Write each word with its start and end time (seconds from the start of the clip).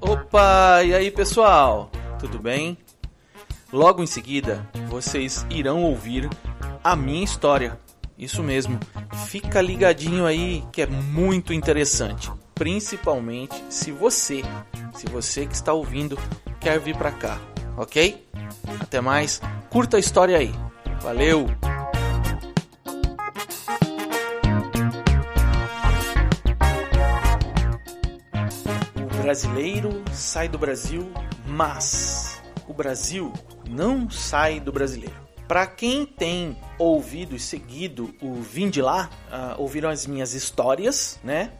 Opa, 0.00 0.82
e 0.84 0.94
aí 0.94 1.10
pessoal, 1.10 1.90
tudo 2.18 2.38
bem? 2.38 2.76
Logo 3.72 4.02
em 4.02 4.06
seguida, 4.06 4.68
vocês 4.88 5.46
irão 5.50 5.82
ouvir 5.82 6.28
a 6.82 6.96
minha 6.96 7.24
história. 7.24 7.78
Isso 8.18 8.42
mesmo, 8.42 8.78
fica 9.26 9.60
ligadinho 9.60 10.26
aí 10.26 10.62
que 10.72 10.82
é 10.82 10.86
muito 10.86 11.52
interessante, 11.52 12.30
principalmente 12.54 13.54
se 13.68 13.90
você, 13.90 14.42
se 14.94 15.06
você 15.06 15.46
que 15.46 15.54
está 15.54 15.72
ouvindo 15.72 16.18
quer 16.60 16.78
vir 16.78 16.96
para 16.96 17.10
cá, 17.10 17.38
ok? 17.76 18.28
Até 18.80 19.00
mais, 19.00 19.40
curta 19.70 19.96
a 19.96 20.00
história 20.00 20.36
aí. 20.36 20.54
Valeu! 21.00 21.71
Brasileiro 29.32 30.04
sai 30.12 30.46
do 30.46 30.58
Brasil, 30.58 31.10
mas 31.46 32.38
o 32.68 32.74
Brasil 32.74 33.32
não 33.66 34.10
sai 34.10 34.60
do 34.60 34.70
brasileiro. 34.70 35.16
Para 35.48 35.66
quem 35.66 36.04
tem 36.04 36.54
ouvido 36.78 37.34
e 37.34 37.38
seguido 37.38 38.14
o 38.20 38.34
Vim 38.42 38.68
de 38.68 38.82
Lá, 38.82 39.08
uh, 39.30 39.62
ouviram 39.62 39.88
as 39.88 40.06
minhas 40.06 40.34
histórias, 40.34 41.18
né? 41.24 41.50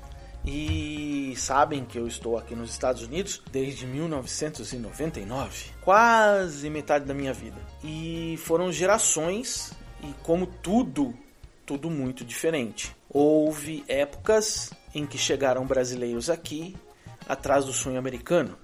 E 0.44 1.32
sabem 1.38 1.82
que 1.82 1.98
eu 1.98 2.06
estou 2.06 2.36
aqui 2.36 2.54
nos 2.54 2.68
Estados 2.68 3.04
Unidos 3.04 3.42
desde 3.50 3.86
1999, 3.86 5.70
quase 5.80 6.68
metade 6.68 7.06
da 7.06 7.14
minha 7.14 7.32
vida. 7.32 7.56
E 7.82 8.38
foram 8.44 8.70
gerações 8.70 9.72
e 10.02 10.12
como 10.22 10.44
tudo, 10.46 11.14
tudo 11.64 11.88
muito 11.88 12.22
diferente. 12.22 12.94
Houve 13.08 13.82
épocas 13.88 14.74
em 14.94 15.06
que 15.06 15.16
chegaram 15.16 15.64
brasileiros 15.64 16.28
aqui 16.28 16.76
atrás 17.28 17.64
do 17.64 17.72
sonho 17.72 17.98
americano. 17.98 18.56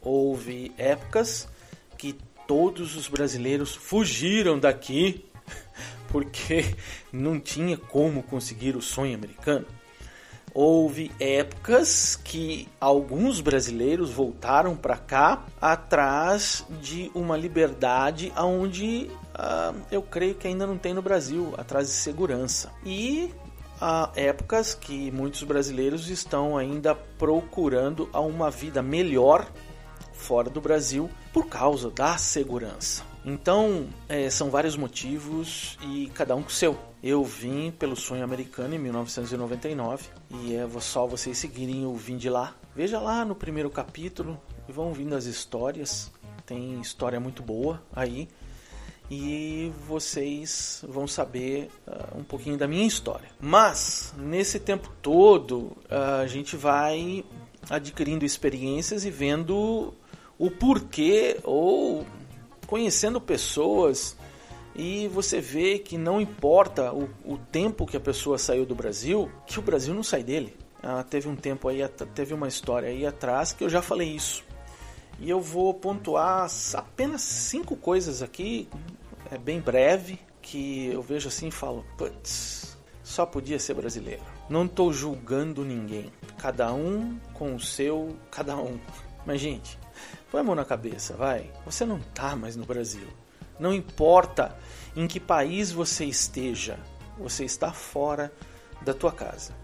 Houve 0.00 0.72
épocas 0.76 1.48
que 1.96 2.16
todos 2.46 2.96
os 2.96 3.08
brasileiros 3.08 3.74
fugiram 3.74 4.58
daqui 4.58 5.24
porque 6.08 6.74
não 7.12 7.38
tinha 7.38 7.76
como 7.76 8.22
conseguir 8.22 8.76
o 8.76 8.82
sonho 8.82 9.14
americano. 9.14 9.66
Houve 10.54 11.12
épocas 11.20 12.16
que 12.16 12.66
alguns 12.80 13.40
brasileiros 13.40 14.10
voltaram 14.10 14.74
para 14.74 14.96
cá 14.96 15.44
atrás 15.60 16.64
de 16.80 17.10
uma 17.14 17.36
liberdade 17.36 18.32
onde 18.36 19.10
uh, 19.34 19.78
eu 19.90 20.02
creio 20.02 20.34
que 20.34 20.48
ainda 20.48 20.66
não 20.66 20.78
tem 20.78 20.94
no 20.94 21.02
Brasil, 21.02 21.54
atrás 21.56 21.88
de 21.88 21.92
segurança. 21.92 22.72
E 22.84 23.30
há 23.80 24.10
épocas 24.14 24.74
que 24.74 25.10
muitos 25.10 25.42
brasileiros 25.42 26.08
estão 26.08 26.56
ainda 26.56 26.94
procurando 26.94 28.08
uma 28.12 28.50
vida 28.50 28.82
melhor 28.82 29.50
fora 30.12 30.50
do 30.50 30.60
Brasil 30.60 31.08
por 31.32 31.46
causa 31.46 31.90
da 31.90 32.18
segurança. 32.18 33.02
Então, 33.24 33.88
é, 34.08 34.30
são 34.30 34.50
vários 34.50 34.76
motivos 34.76 35.78
e 35.82 36.10
cada 36.14 36.34
um 36.34 36.42
com 36.42 36.48
o 36.48 36.52
seu. 36.52 36.78
Eu 37.02 37.22
vim 37.22 37.70
pelo 37.70 37.94
sonho 37.94 38.24
americano 38.24 38.74
em 38.74 38.78
1999 38.78 40.06
e 40.30 40.54
é 40.54 40.66
só 40.80 41.06
vocês 41.06 41.38
seguirem 41.38 41.86
o 41.86 41.94
Vim 41.94 42.16
de 42.16 42.28
lá. 42.28 42.54
Veja 42.74 42.98
lá 42.98 43.24
no 43.24 43.34
primeiro 43.34 43.70
capítulo 43.70 44.40
e 44.68 44.72
vão 44.72 44.92
vindo 44.92 45.14
as 45.14 45.26
histórias. 45.26 46.10
Tem 46.46 46.80
história 46.80 47.20
muito 47.20 47.42
boa 47.42 47.82
aí 47.94 48.28
e 49.10 49.72
vocês 49.86 50.84
vão 50.86 51.06
saber 51.06 51.70
uh, 51.86 52.18
um 52.18 52.24
pouquinho 52.24 52.58
da 52.58 52.68
minha 52.68 52.86
história. 52.86 53.28
Mas 53.40 54.12
nesse 54.18 54.60
tempo 54.60 54.90
todo 55.00 55.76
uh, 55.90 56.22
a 56.22 56.26
gente 56.26 56.56
vai 56.56 57.24
adquirindo 57.70 58.24
experiências 58.24 59.04
e 59.04 59.10
vendo 59.10 59.94
o 60.38 60.50
porquê 60.50 61.38
ou 61.42 62.06
conhecendo 62.66 63.20
pessoas 63.20 64.16
e 64.76 65.08
você 65.08 65.40
vê 65.40 65.78
que 65.78 65.98
não 65.98 66.20
importa 66.20 66.92
o, 66.92 67.08
o 67.24 67.36
tempo 67.36 67.86
que 67.86 67.96
a 67.96 68.00
pessoa 68.00 68.38
saiu 68.38 68.64
do 68.64 68.74
Brasil, 68.74 69.28
que 69.46 69.58
o 69.58 69.62
Brasil 69.62 69.92
não 69.92 70.04
sai 70.04 70.22
dele. 70.22 70.56
Ah, 70.80 71.02
teve 71.02 71.28
um 71.28 71.34
tempo 71.34 71.68
aí, 71.68 71.86
teve 72.14 72.32
uma 72.32 72.46
história 72.46 72.88
aí 72.88 73.04
atrás 73.04 73.52
que 73.52 73.64
eu 73.64 73.68
já 73.68 73.82
falei 73.82 74.08
isso. 74.08 74.44
E 75.18 75.28
eu 75.28 75.40
vou 75.40 75.74
pontuar 75.74 76.46
apenas 76.74 77.22
cinco 77.22 77.74
coisas 77.74 78.22
aqui, 78.22 78.68
é 79.30 79.38
bem 79.38 79.60
breve, 79.60 80.18
que 80.40 80.86
eu 80.86 81.02
vejo 81.02 81.28
assim 81.28 81.48
e 81.48 81.52
falo, 81.52 81.84
putz, 81.96 82.76
só 83.02 83.26
podia 83.26 83.58
ser 83.58 83.74
brasileiro. 83.74 84.22
Não 84.48 84.64
estou 84.64 84.92
julgando 84.92 85.64
ninguém. 85.64 86.12
Cada 86.38 86.72
um 86.72 87.18
com 87.34 87.54
o 87.54 87.60
seu, 87.60 88.16
cada 88.30 88.56
um. 88.56 88.78
Mas 89.26 89.40
gente, 89.40 89.78
Põe 90.30 90.40
a 90.40 90.44
mão 90.44 90.54
na 90.54 90.64
cabeça, 90.64 91.14
vai. 91.14 91.50
Você 91.64 91.86
não 91.86 91.98
está 91.98 92.36
mais 92.36 92.54
no 92.54 92.66
Brasil. 92.66 93.08
Não 93.58 93.72
importa 93.72 94.56
em 94.94 95.06
que 95.06 95.18
país 95.18 95.72
você 95.72 96.04
esteja, 96.04 96.78
você 97.18 97.44
está 97.44 97.72
fora 97.72 98.32
da 98.82 98.92
tua 98.92 99.10
casa. 99.10 99.54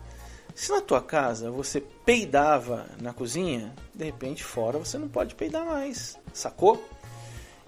Se 0.55 0.71
na 0.71 0.81
tua 0.81 1.03
casa 1.03 1.51
você 1.51 1.81
peidava 1.81 2.87
na 3.01 3.13
cozinha, 3.13 3.75
de 3.95 4.05
repente 4.05 4.43
fora 4.43 4.79
você 4.79 4.97
não 4.97 5.09
pode 5.09 5.35
peidar 5.35 5.67
mais, 5.67 6.19
sacou? 6.33 6.83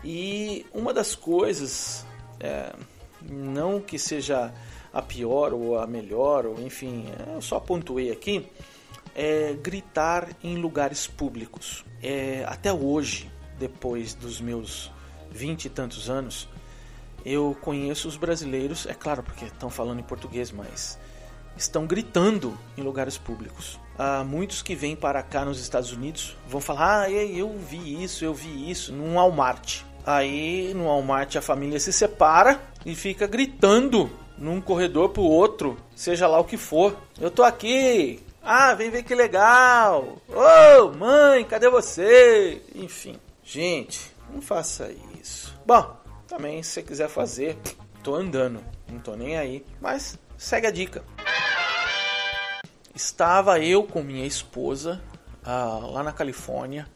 E 0.08 0.64
uma 0.72 0.94
das 0.94 1.16
coisas, 1.16 2.06
é, 2.38 2.72
não 3.20 3.80
que 3.80 3.98
seja 3.98 4.54
a 4.92 5.02
pior 5.02 5.52
ou 5.52 5.76
a 5.80 5.84
melhor, 5.84 6.46
ou 6.46 6.60
enfim, 6.60 7.06
eu 7.34 7.42
só 7.42 7.58
pontuei 7.58 8.12
aqui, 8.12 8.46
é 9.16 9.52
gritar 9.54 10.28
em 10.44 10.58
lugares 10.58 11.08
públicos. 11.08 11.84
É, 12.00 12.44
até 12.46 12.72
hoje, 12.72 13.28
depois 13.58 14.14
dos 14.14 14.40
meus 14.40 14.92
vinte 15.28 15.64
e 15.64 15.68
tantos 15.68 16.08
anos, 16.08 16.48
eu 17.24 17.56
conheço 17.60 18.06
os 18.06 18.16
brasileiros, 18.16 18.86
é 18.86 18.94
claro, 18.94 19.24
porque 19.24 19.46
estão 19.46 19.68
falando 19.68 19.98
em 19.98 20.04
português, 20.04 20.52
mas 20.52 21.00
estão 21.56 21.84
gritando 21.84 22.56
em 22.76 22.82
lugares 22.82 23.18
públicos. 23.18 23.80
Há 23.98 24.22
muitos 24.22 24.62
que 24.62 24.76
vêm 24.76 24.94
para 24.94 25.20
cá 25.20 25.44
nos 25.44 25.58
Estados 25.58 25.90
Unidos 25.90 26.36
vão 26.46 26.60
falar: 26.60 27.06
Ah, 27.06 27.10
eu 27.10 27.58
vi 27.58 28.04
isso, 28.04 28.24
eu 28.24 28.32
vi 28.32 28.70
isso, 28.70 28.92
num 28.92 29.14
Walmart. 29.14 29.85
Aí 30.06 30.72
no 30.72 30.84
Walmart 30.84 31.34
a 31.34 31.42
família 31.42 31.80
se 31.80 31.92
separa 31.92 32.60
e 32.84 32.94
fica 32.94 33.26
gritando 33.26 34.08
num 34.38 34.60
corredor 34.60 35.08
pro 35.08 35.24
outro, 35.24 35.76
seja 35.96 36.28
lá 36.28 36.38
o 36.38 36.44
que 36.44 36.56
for. 36.56 36.96
Eu 37.20 37.28
tô 37.28 37.42
aqui, 37.42 38.22
ah, 38.40 38.72
vem 38.74 38.88
ver 38.88 39.02
que 39.02 39.12
legal! 39.12 40.18
Ô, 40.28 40.84
oh, 40.84 40.92
mãe, 40.96 41.44
cadê 41.44 41.68
você? 41.68 42.62
Enfim, 42.76 43.18
gente, 43.42 44.14
não 44.32 44.40
faça 44.40 44.94
isso. 45.20 45.52
Bom, 45.66 45.96
também 46.28 46.62
se 46.62 46.70
você 46.70 46.82
quiser 46.84 47.08
fazer, 47.08 47.58
tô 48.04 48.14
andando, 48.14 48.60
não 48.88 49.00
tô 49.00 49.16
nem 49.16 49.36
aí. 49.36 49.66
Mas 49.80 50.16
segue 50.38 50.68
a 50.68 50.70
dica. 50.70 51.02
Estava 52.94 53.58
eu 53.58 53.82
com 53.82 54.00
minha 54.00 54.24
esposa 54.24 55.02
ah, 55.44 55.80
lá 55.82 56.04
na 56.04 56.12
Califórnia 56.12 56.88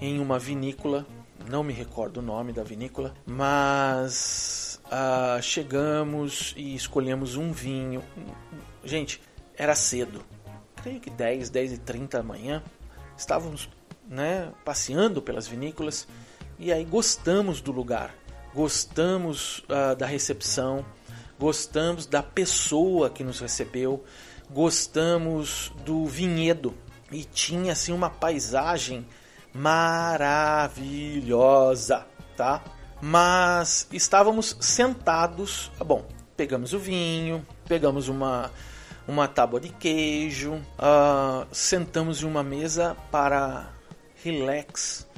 em 0.00 0.18
uma 0.18 0.38
vinícola, 0.38 1.06
não 1.46 1.62
me 1.62 1.72
recordo 1.72 2.18
o 2.18 2.22
nome 2.22 2.52
da 2.52 2.62
vinícola, 2.62 3.14
mas 3.26 4.80
ah, 4.90 5.38
chegamos 5.42 6.54
e 6.56 6.74
escolhemos 6.74 7.36
um 7.36 7.52
vinho. 7.52 8.02
Gente, 8.84 9.20
era 9.56 9.74
cedo, 9.74 10.24
creio 10.82 11.00
que 11.00 11.10
10, 11.10 11.50
10 11.50 11.72
e 11.72 11.78
30 11.78 12.18
da 12.18 12.22
manhã, 12.22 12.62
estávamos 13.16 13.68
né, 14.08 14.52
passeando 14.64 15.20
pelas 15.20 15.46
vinícolas 15.46 16.08
e 16.58 16.72
aí 16.72 16.84
gostamos 16.84 17.60
do 17.60 17.70
lugar, 17.70 18.14
gostamos 18.54 19.58
uh, 19.60 19.94
da 19.96 20.06
recepção, 20.06 20.84
gostamos 21.38 22.06
da 22.06 22.22
pessoa 22.22 23.10
que 23.10 23.22
nos 23.22 23.40
recebeu, 23.40 24.04
gostamos 24.50 25.72
do 25.84 26.06
vinhedo. 26.06 26.74
E 27.10 27.24
tinha 27.24 27.72
assim 27.72 27.92
uma 27.92 28.10
paisagem 28.10 29.06
maravilhosa, 29.54 32.06
tá? 32.36 32.62
Mas 33.00 33.86
estávamos 33.92 34.56
sentados, 34.60 35.70
ah, 35.78 35.84
bom, 35.84 36.04
pegamos 36.36 36.72
o 36.72 36.78
vinho, 36.78 37.46
pegamos 37.66 38.08
uma 38.08 38.50
uma 39.08 39.26
tábua 39.26 39.58
de 39.58 39.70
queijo, 39.70 40.52
uh, 40.52 41.46
sentamos 41.50 42.22
em 42.22 42.26
uma 42.26 42.42
mesa 42.42 42.94
para 43.10 43.72
relax, 44.22 45.08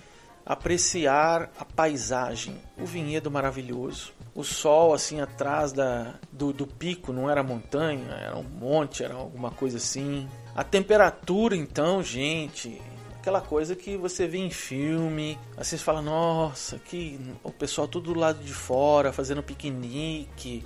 apreciar 0.47 1.51
a 1.59 1.65
paisagem, 1.65 2.57
o 2.79 2.87
vinhedo 2.87 3.29
maravilhoso, 3.33 4.13
o 4.33 4.45
sol 4.45 4.95
assim 4.95 5.21
atrás 5.21 5.73
da, 5.73 6.15
do, 6.31 6.53
do 6.53 6.69
pico, 6.69 7.13
não 7.13 7.29
era 7.29 7.43
montanha, 7.43 8.13
era 8.13 8.37
um 8.37 8.45
monte, 8.45 9.03
era 9.03 9.15
alguma 9.15 9.51
coisa 9.51 9.79
assim. 9.79 10.29
A 10.55 10.63
temperatura 10.63 11.57
então, 11.57 12.01
gente, 12.01 12.81
aquela 13.21 13.43
coisa 13.43 13.77
que 13.77 13.99
você 13.99 14.27
vê 14.27 14.39
em 14.39 14.51
filme, 14.51 15.39
assim 15.57 15.77
você 15.77 15.85
fala, 15.85 16.01
nossa, 16.01 16.79
que 16.79 17.21
o 17.45 17.53
pessoal 17.53 17.87
tudo 17.87 18.15
do 18.15 18.19
lado 18.19 18.43
de 18.43 18.53
fora 18.55 19.13
fazendo 19.13 19.43
piquenique 19.43 20.65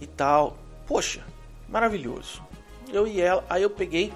e 0.00 0.06
tal. 0.06 0.56
Poxa, 0.86 1.24
maravilhoso 1.68 2.42
Eu 2.90 3.06
e 3.06 3.20
ela, 3.20 3.44
aí 3.48 3.62
eu 3.62 3.70
peguei. 3.70 4.12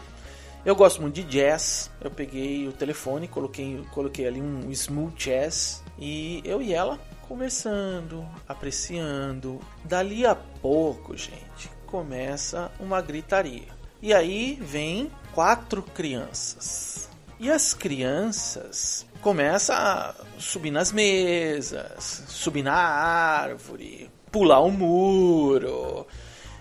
Eu 0.65 0.75
gosto 0.75 1.03
muito 1.03 1.15
de 1.15 1.25
jazz. 1.25 1.91
Eu 2.01 2.11
peguei 2.11 2.67
o 2.67 2.73
telefone, 2.73 3.29
coloquei, 3.29 3.85
coloquei 3.93 4.27
ali 4.27 4.41
um 4.41 4.71
smooth 4.71 5.15
jazz 5.17 5.85
e 5.99 6.41
eu 6.43 6.63
e 6.63 6.73
ela 6.73 6.99
conversando, 7.29 8.27
apreciando. 8.49 9.61
Dali 9.85 10.25
a 10.25 10.35
pouco, 10.35 11.15
gente, 11.17 11.71
começa 11.87 12.73
uma 12.81 13.03
gritaria. 13.03 13.69
E 14.01 14.13
aí 14.15 14.59
vem 14.61 15.11
quatro 15.35 15.83
crianças. 15.83 17.14
E 17.39 17.51
as 17.51 17.75
crianças 17.75 19.07
começam 19.21 19.75
a 19.75 20.15
subir 20.39 20.71
nas 20.71 20.93
mesas, 20.93 22.25
subir 22.29 22.63
na 22.63 22.75
árvore, 22.75 24.11
pular 24.31 24.61
o 24.61 24.71
muro 24.71 26.07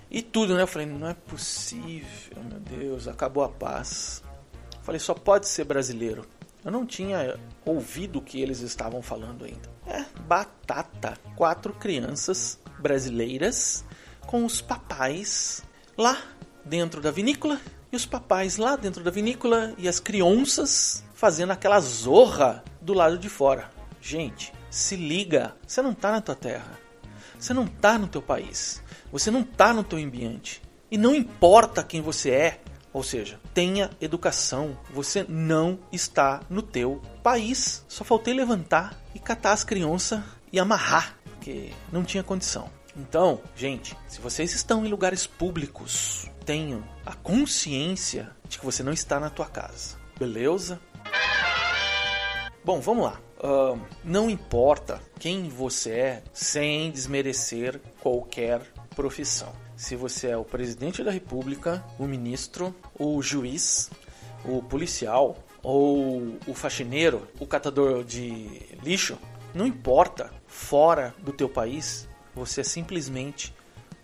e 0.10 0.22
tudo, 0.22 0.56
né? 0.56 0.64
Eu 0.64 0.68
falei, 0.68 0.88
não 0.88 1.08
é 1.08 1.14
possível, 1.14 2.44
meu 2.50 2.60
Deus, 2.60 3.08
acabou 3.08 3.44
a 3.44 3.50
paz. 3.50 4.24
Eu 4.54 4.84
falei, 4.84 5.00
só 5.00 5.14
pode 5.14 5.48
ser 5.48 5.64
brasileiro. 5.64 6.26
Eu 6.66 6.72
não 6.72 6.86
tinha 6.86 7.38
ouvido 7.66 8.20
o 8.20 8.22
que 8.22 8.42
eles 8.42 8.62
estavam 8.62 9.02
falando 9.02 9.46
ainda. 9.46 9.70
É, 9.86 10.06
batata. 10.22 11.18
Quatro 11.36 11.74
crianças 11.74 12.60
brasileiras 12.80 13.84
com 14.26 14.46
os 14.46 14.62
papais 14.62 15.64
lá 15.98 16.22
dentro 16.66 17.02
da 17.02 17.12
vinícola 17.12 17.60
e 17.94 17.96
os 17.96 18.08
papais 18.08 18.58
lá 18.58 18.76
dentro 18.76 19.04
da 19.04 19.12
vinícola 19.12 19.76
e 19.78 19.88
as 19.88 20.00
crianças 20.00 21.04
fazendo 21.14 21.52
aquela 21.52 21.80
zorra 21.80 22.64
do 22.82 22.92
lado 22.92 23.20
de 23.20 23.30
fora. 23.30 23.70
Gente, 24.02 24.52
se 24.68 24.96
liga, 24.96 25.56
você 25.66 25.80
não 25.80 25.92
está 25.92 26.12
na 26.12 26.20
tua 26.20 26.36
terra. 26.36 26.80
Você 27.40 27.54
não 27.54 27.66
está 27.66 28.00
no 28.00 28.08
teu 28.08 28.22
país. 28.22 28.82
Você 29.12 29.30
não 29.30 29.42
está 29.42 29.72
no 29.74 29.84
teu 29.84 30.00
ambiente. 30.00 30.60
E 30.90 30.98
não 30.98 31.14
importa 31.14 31.84
quem 31.84 32.02
você 32.02 32.32
é, 32.32 32.62
ou 32.92 33.04
seja, 33.04 33.40
tenha 33.54 33.92
educação. 34.02 34.76
Você 34.92 35.24
não 35.30 35.78
está 35.92 36.42
no 36.50 36.64
teu 36.64 37.00
país. 37.22 37.86
Só 37.88 38.04
faltei 38.04 38.34
levantar 38.34 39.00
e 39.14 39.20
catar 39.20 39.52
as 39.52 39.64
crianças 39.64 40.20
e 40.52 40.60
amarrar, 40.60 41.16
porque 41.26 41.70
não 41.92 42.04
tinha 42.04 42.24
condição. 42.24 42.72
Então, 42.96 43.42
gente, 43.56 43.98
se 44.08 44.22
vocês 44.22 44.54
estão 44.54 44.86
em 44.86 44.90
lugares 44.90 45.26
públicos, 45.26 46.30
tenham 46.46 46.84
a 47.06 47.14
consciência 47.14 48.32
de 48.48 48.60
que 48.60 48.66
você 48.66 48.84
não 48.84 48.94
está 48.94 49.20
na 49.20 49.30
tua 49.30 49.46
casa. 49.46 49.98
Beleza? 50.20 50.80
Bom, 52.64 52.80
vamos 52.80 53.06
lá. 53.06 53.20
Uh, 53.40 53.80
não 54.04 54.30
importa 54.30 55.02
quem 55.20 55.50
você 55.50 55.92
é, 55.92 56.24
sem 56.32 56.92
desmerecer 56.92 57.80
qualquer 58.00 58.62
profissão. 58.96 59.52
Se 59.76 59.96
você 59.96 60.28
é 60.30 60.38
o 60.38 60.46
presidente 60.46 61.04
da 61.04 61.12
república, 61.12 61.84
o 62.00 62.06
ministro, 62.06 62.74
o 62.98 63.22
juiz, 63.22 63.90
o 64.46 64.62
policial 64.62 65.38
ou 65.62 66.38
o 66.48 66.54
faxineiro, 66.54 67.28
o 67.40 67.46
catador 67.46 68.04
de 68.04 68.62
lixo, 68.82 69.18
não 69.54 69.68
importa, 69.68 70.32
fora 70.48 71.14
do 71.20 71.34
teu 71.34 71.50
país, 71.50 72.08
você 72.34 72.62
é 72.62 72.64
simplesmente 72.64 73.54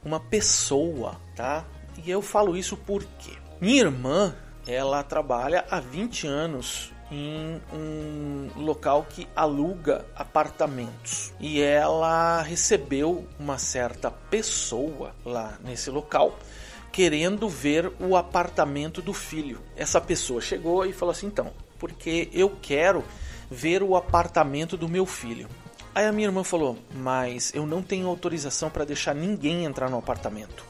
uma 0.03 0.19
pessoa, 0.19 1.19
tá? 1.35 1.65
E 2.05 2.09
eu 2.09 2.21
falo 2.21 2.55
isso 2.55 2.77
porque 2.77 3.31
minha 3.61 3.81
irmã, 3.81 4.33
ela 4.65 5.03
trabalha 5.03 5.65
há 5.69 5.81
20 5.81 6.25
anos 6.27 6.93
em 7.11 7.61
um 7.73 8.49
local 8.55 9.05
que 9.09 9.27
aluga 9.35 10.05
apartamentos. 10.15 11.33
E 11.41 11.59
ela 11.61 12.41
recebeu 12.41 13.27
uma 13.37 13.57
certa 13.57 14.09
pessoa 14.09 15.13
lá 15.25 15.57
nesse 15.61 15.89
local 15.89 16.37
querendo 16.91 17.49
ver 17.49 17.91
o 17.99 18.15
apartamento 18.15 19.01
do 19.01 19.13
filho. 19.13 19.59
Essa 19.75 19.99
pessoa 19.99 20.39
chegou 20.39 20.85
e 20.85 20.93
falou 20.93 21.11
assim: 21.11 21.27
então, 21.27 21.51
porque 21.77 22.29
eu 22.31 22.57
quero 22.61 23.03
ver 23.51 23.83
o 23.83 23.95
apartamento 23.95 24.77
do 24.77 24.87
meu 24.87 25.05
filho. 25.05 25.49
Aí 25.93 26.05
a 26.05 26.11
minha 26.13 26.27
irmã 26.27 26.45
falou: 26.45 26.77
Mas 26.95 27.51
eu 27.53 27.65
não 27.65 27.81
tenho 27.81 28.07
autorização 28.07 28.69
para 28.69 28.85
deixar 28.85 29.13
ninguém 29.13 29.65
entrar 29.65 29.89
no 29.89 29.97
apartamento. 29.97 30.63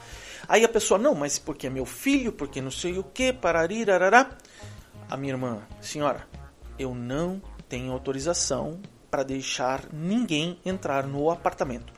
Aí 0.50 0.64
a 0.64 0.68
pessoa: 0.68 0.98
Não, 0.98 1.14
mas 1.14 1.38
porque 1.38 1.68
é 1.68 1.70
meu 1.70 1.86
filho, 1.86 2.32
porque 2.32 2.60
não 2.60 2.72
sei 2.72 2.98
o 2.98 3.04
que, 3.04 3.32
pararirarará 3.32 4.36
a 5.08 5.16
minha 5.16 5.32
irmã, 5.32 5.62
senhora, 5.80 6.26
eu 6.76 6.92
não 6.92 7.40
tenho 7.68 7.92
autorização 7.92 8.80
para 9.08 9.22
deixar 9.22 9.84
ninguém 9.92 10.58
entrar 10.66 11.06
no 11.06 11.30
apartamento. 11.30 11.92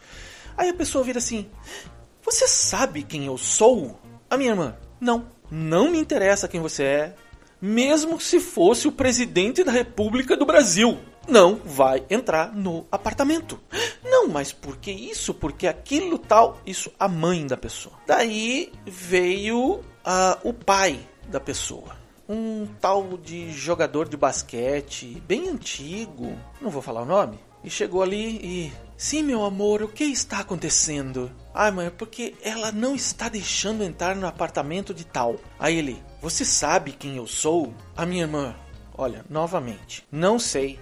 Aí 0.54 0.68
a 0.68 0.74
pessoa 0.74 1.02
vira 1.02 1.16
assim: 1.18 1.50
Você 2.22 2.46
sabe 2.46 3.02
quem 3.02 3.24
eu 3.24 3.38
sou? 3.38 3.98
A 4.28 4.36
minha 4.36 4.50
irmã: 4.50 4.76
Não, 5.00 5.28
não 5.50 5.90
me 5.90 5.98
interessa 5.98 6.46
quem 6.46 6.60
você 6.60 6.82
é, 6.82 7.14
mesmo 7.58 8.20
se 8.20 8.38
fosse 8.38 8.86
o 8.86 8.92
presidente 8.92 9.64
da 9.64 9.72
República 9.72 10.36
do 10.36 10.44
Brasil. 10.44 10.98
Não 11.28 11.56
vai 11.56 12.04
entrar 12.10 12.52
no 12.54 12.86
apartamento. 12.90 13.60
Não, 14.02 14.28
mas 14.28 14.52
por 14.52 14.76
que 14.76 14.90
isso? 14.90 15.32
Porque 15.32 15.66
aquilo 15.66 16.18
tal. 16.18 16.60
Isso, 16.66 16.92
a 16.98 17.08
mãe 17.08 17.46
da 17.46 17.56
pessoa. 17.56 17.94
Daí 18.06 18.72
veio 18.84 19.76
uh, 19.76 19.82
o 20.42 20.52
pai 20.52 21.00
da 21.28 21.40
pessoa 21.40 22.02
um 22.28 22.66
tal 22.80 23.18
de 23.18 23.52
jogador 23.52 24.08
de 24.08 24.16
basquete 24.16 25.22
bem 25.26 25.48
antigo, 25.48 26.38
não 26.60 26.70
vou 26.70 26.80
falar 26.80 27.02
o 27.02 27.06
nome, 27.06 27.38
e 27.62 27.70
chegou 27.70 28.02
ali 28.02 28.36
e. 28.36 28.72
Sim, 28.96 29.24
meu 29.24 29.44
amor, 29.44 29.82
o 29.82 29.88
que 29.88 30.04
está 30.04 30.38
acontecendo? 30.38 31.30
Ai, 31.52 31.72
mãe, 31.72 31.86
é 31.86 31.90
porque 31.90 32.36
ela 32.40 32.70
não 32.70 32.94
está 32.94 33.28
deixando 33.28 33.82
entrar 33.82 34.14
no 34.14 34.28
apartamento 34.28 34.94
de 34.94 35.04
tal. 35.04 35.36
Aí 35.58 35.76
ele, 35.76 36.00
você 36.20 36.44
sabe 36.44 36.92
quem 36.92 37.16
eu 37.16 37.26
sou? 37.26 37.74
A 37.96 38.06
minha 38.06 38.22
irmã, 38.22 38.54
olha, 38.96 39.24
novamente, 39.28 40.06
não 40.10 40.38
sei, 40.38 40.78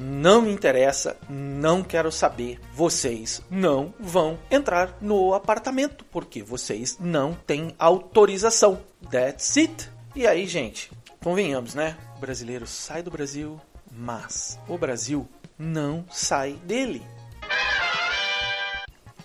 não 0.00 0.40
me 0.40 0.50
interessa, 0.50 1.16
não 1.28 1.82
quero 1.82 2.10
saber. 2.10 2.58
Vocês 2.74 3.42
não 3.50 3.92
vão 4.00 4.38
entrar 4.50 4.96
no 5.00 5.34
apartamento 5.34 6.06
porque 6.06 6.42
vocês 6.42 6.96
não 6.98 7.34
têm 7.34 7.74
autorização. 7.78 8.80
That's 9.10 9.58
it. 9.58 9.90
E 10.16 10.26
aí, 10.26 10.46
gente, 10.46 10.90
convenhamos, 11.22 11.74
né? 11.74 11.98
O 12.16 12.20
brasileiro 12.20 12.66
sai 12.66 13.02
do 13.02 13.10
Brasil, 13.10 13.60
mas 13.92 14.58
o 14.66 14.78
Brasil 14.78 15.28
não 15.58 16.04
sai 16.10 16.54
dele. 16.64 17.02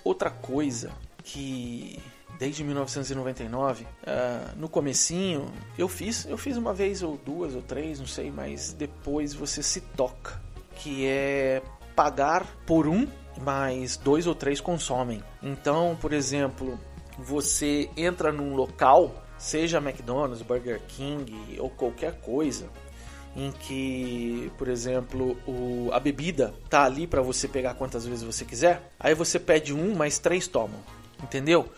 Outra 0.04 0.30
coisa 0.30 0.92
que 1.24 1.98
desde 2.38 2.64
1999, 2.64 3.84
uh, 3.84 3.88
ah, 4.06 4.54
no 4.58 4.68
comecinho, 4.68 5.52
eu 5.78 5.88
fiz, 5.88 6.26
eu 6.26 6.38
fiz 6.38 6.58
uma 6.58 6.74
vez 6.74 7.02
ou 7.02 7.18
duas 7.18 7.56
ou 7.56 7.62
três, 7.62 8.00
não 8.00 8.06
sei, 8.08 8.30
mas 8.30 8.74
depois 8.74 9.34
você 9.34 9.64
se 9.64 9.82
toca, 9.82 10.42
que 10.76 11.06
é 11.06 11.62
pagar 11.96 12.46
por 12.66 12.88
um, 12.88 13.08
mas 13.42 13.98
dois 13.98 14.28
ou 14.28 14.36
três 14.36 14.62
consomem. 14.62 15.24
Então, 15.42 15.98
por 16.00 16.14
exemplo, 16.14 16.80
você 17.18 17.90
entra 17.96 18.32
num 18.32 18.56
local 18.56 19.26
seja 19.38 19.78
McDonald's, 19.78 20.42
Burger 20.42 20.82
King 20.88 21.58
ou 21.60 21.70
qualquer 21.70 22.20
coisa 22.22 22.70
em 23.36 23.52
que, 23.52 24.50
por 24.58 24.70
exemplo, 24.70 25.38
o, 25.46 25.90
a 25.92 26.00
bebida 26.00 26.54
tá 26.70 26.84
ali 26.84 27.06
para 27.06 27.22
você 27.22 27.48
pegar 27.48 27.74
quantas 27.74 28.06
vezes 28.06 28.24
você 28.24 28.46
quiser, 28.46 28.90
aí 28.98 29.14
você 29.14 29.38
pede 29.38 29.74
um, 29.74 29.94
mas 29.94 30.18
três 30.18 30.48
tomam, 30.48 30.80
entendeu? 31.22 31.70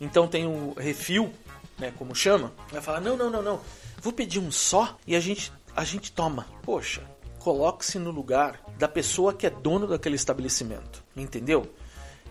Então 0.00 0.26
tem 0.26 0.44
o 0.44 0.74
refil, 0.76 1.32
né, 1.78 1.92
como 1.96 2.16
chama, 2.16 2.52
vai 2.70 2.82
falar 2.82 3.00
não, 3.00 3.16
não, 3.16 3.30
não, 3.30 3.42
não, 3.42 3.60
vou 4.02 4.12
pedir 4.12 4.40
um 4.40 4.50
só 4.50 4.98
e 5.06 5.14
a 5.14 5.20
gente 5.20 5.52
a 5.76 5.84
gente 5.84 6.12
toma. 6.12 6.46
Poxa, 6.62 7.02
coloque-se 7.44 7.98
no 7.98 8.10
lugar 8.10 8.58
da 8.78 8.88
pessoa 8.88 9.34
que 9.34 9.46
é 9.46 9.50
dono 9.50 9.86
daquele 9.86 10.16
estabelecimento, 10.16 11.04
entendeu? 11.14 11.70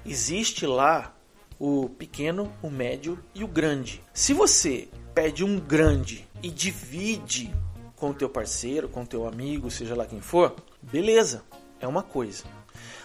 Existe 0.04 0.66
lá 0.66 1.16
o 1.60 1.88
pequeno, 1.88 2.52
o 2.64 2.70
médio 2.72 3.24
e 3.36 3.44
o 3.44 3.48
grande. 3.48 4.02
Se 4.12 4.34
você 4.34 4.90
pede 5.14 5.44
um 5.44 5.60
grande 5.60 6.28
e 6.42 6.50
divide 6.50 7.54
com 7.96 8.10
o 8.10 8.14
teu 8.14 8.28
parceiro, 8.28 8.90
com 8.90 9.04
o 9.04 9.06
teu 9.06 9.28
amigo, 9.28 9.70
seja 9.70 9.96
lá 9.96 10.08
quem 10.08 10.20
for, 10.20 10.56
beleza, 10.82 11.44
é 11.80 11.88
uma 11.88 12.02
coisa. 12.02 12.46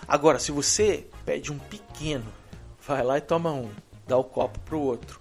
Agora, 0.09 0.38
se 0.38 0.50
você 0.50 1.07
pede 1.27 1.53
um 1.53 1.59
pequeno, 1.59 2.33
vai 2.87 3.03
lá 3.03 3.19
e 3.19 3.21
toma 3.21 3.53
um, 3.53 3.71
dá 4.07 4.17
o 4.17 4.25
copo 4.25 4.59
pro 4.61 4.81
outro, 4.81 5.21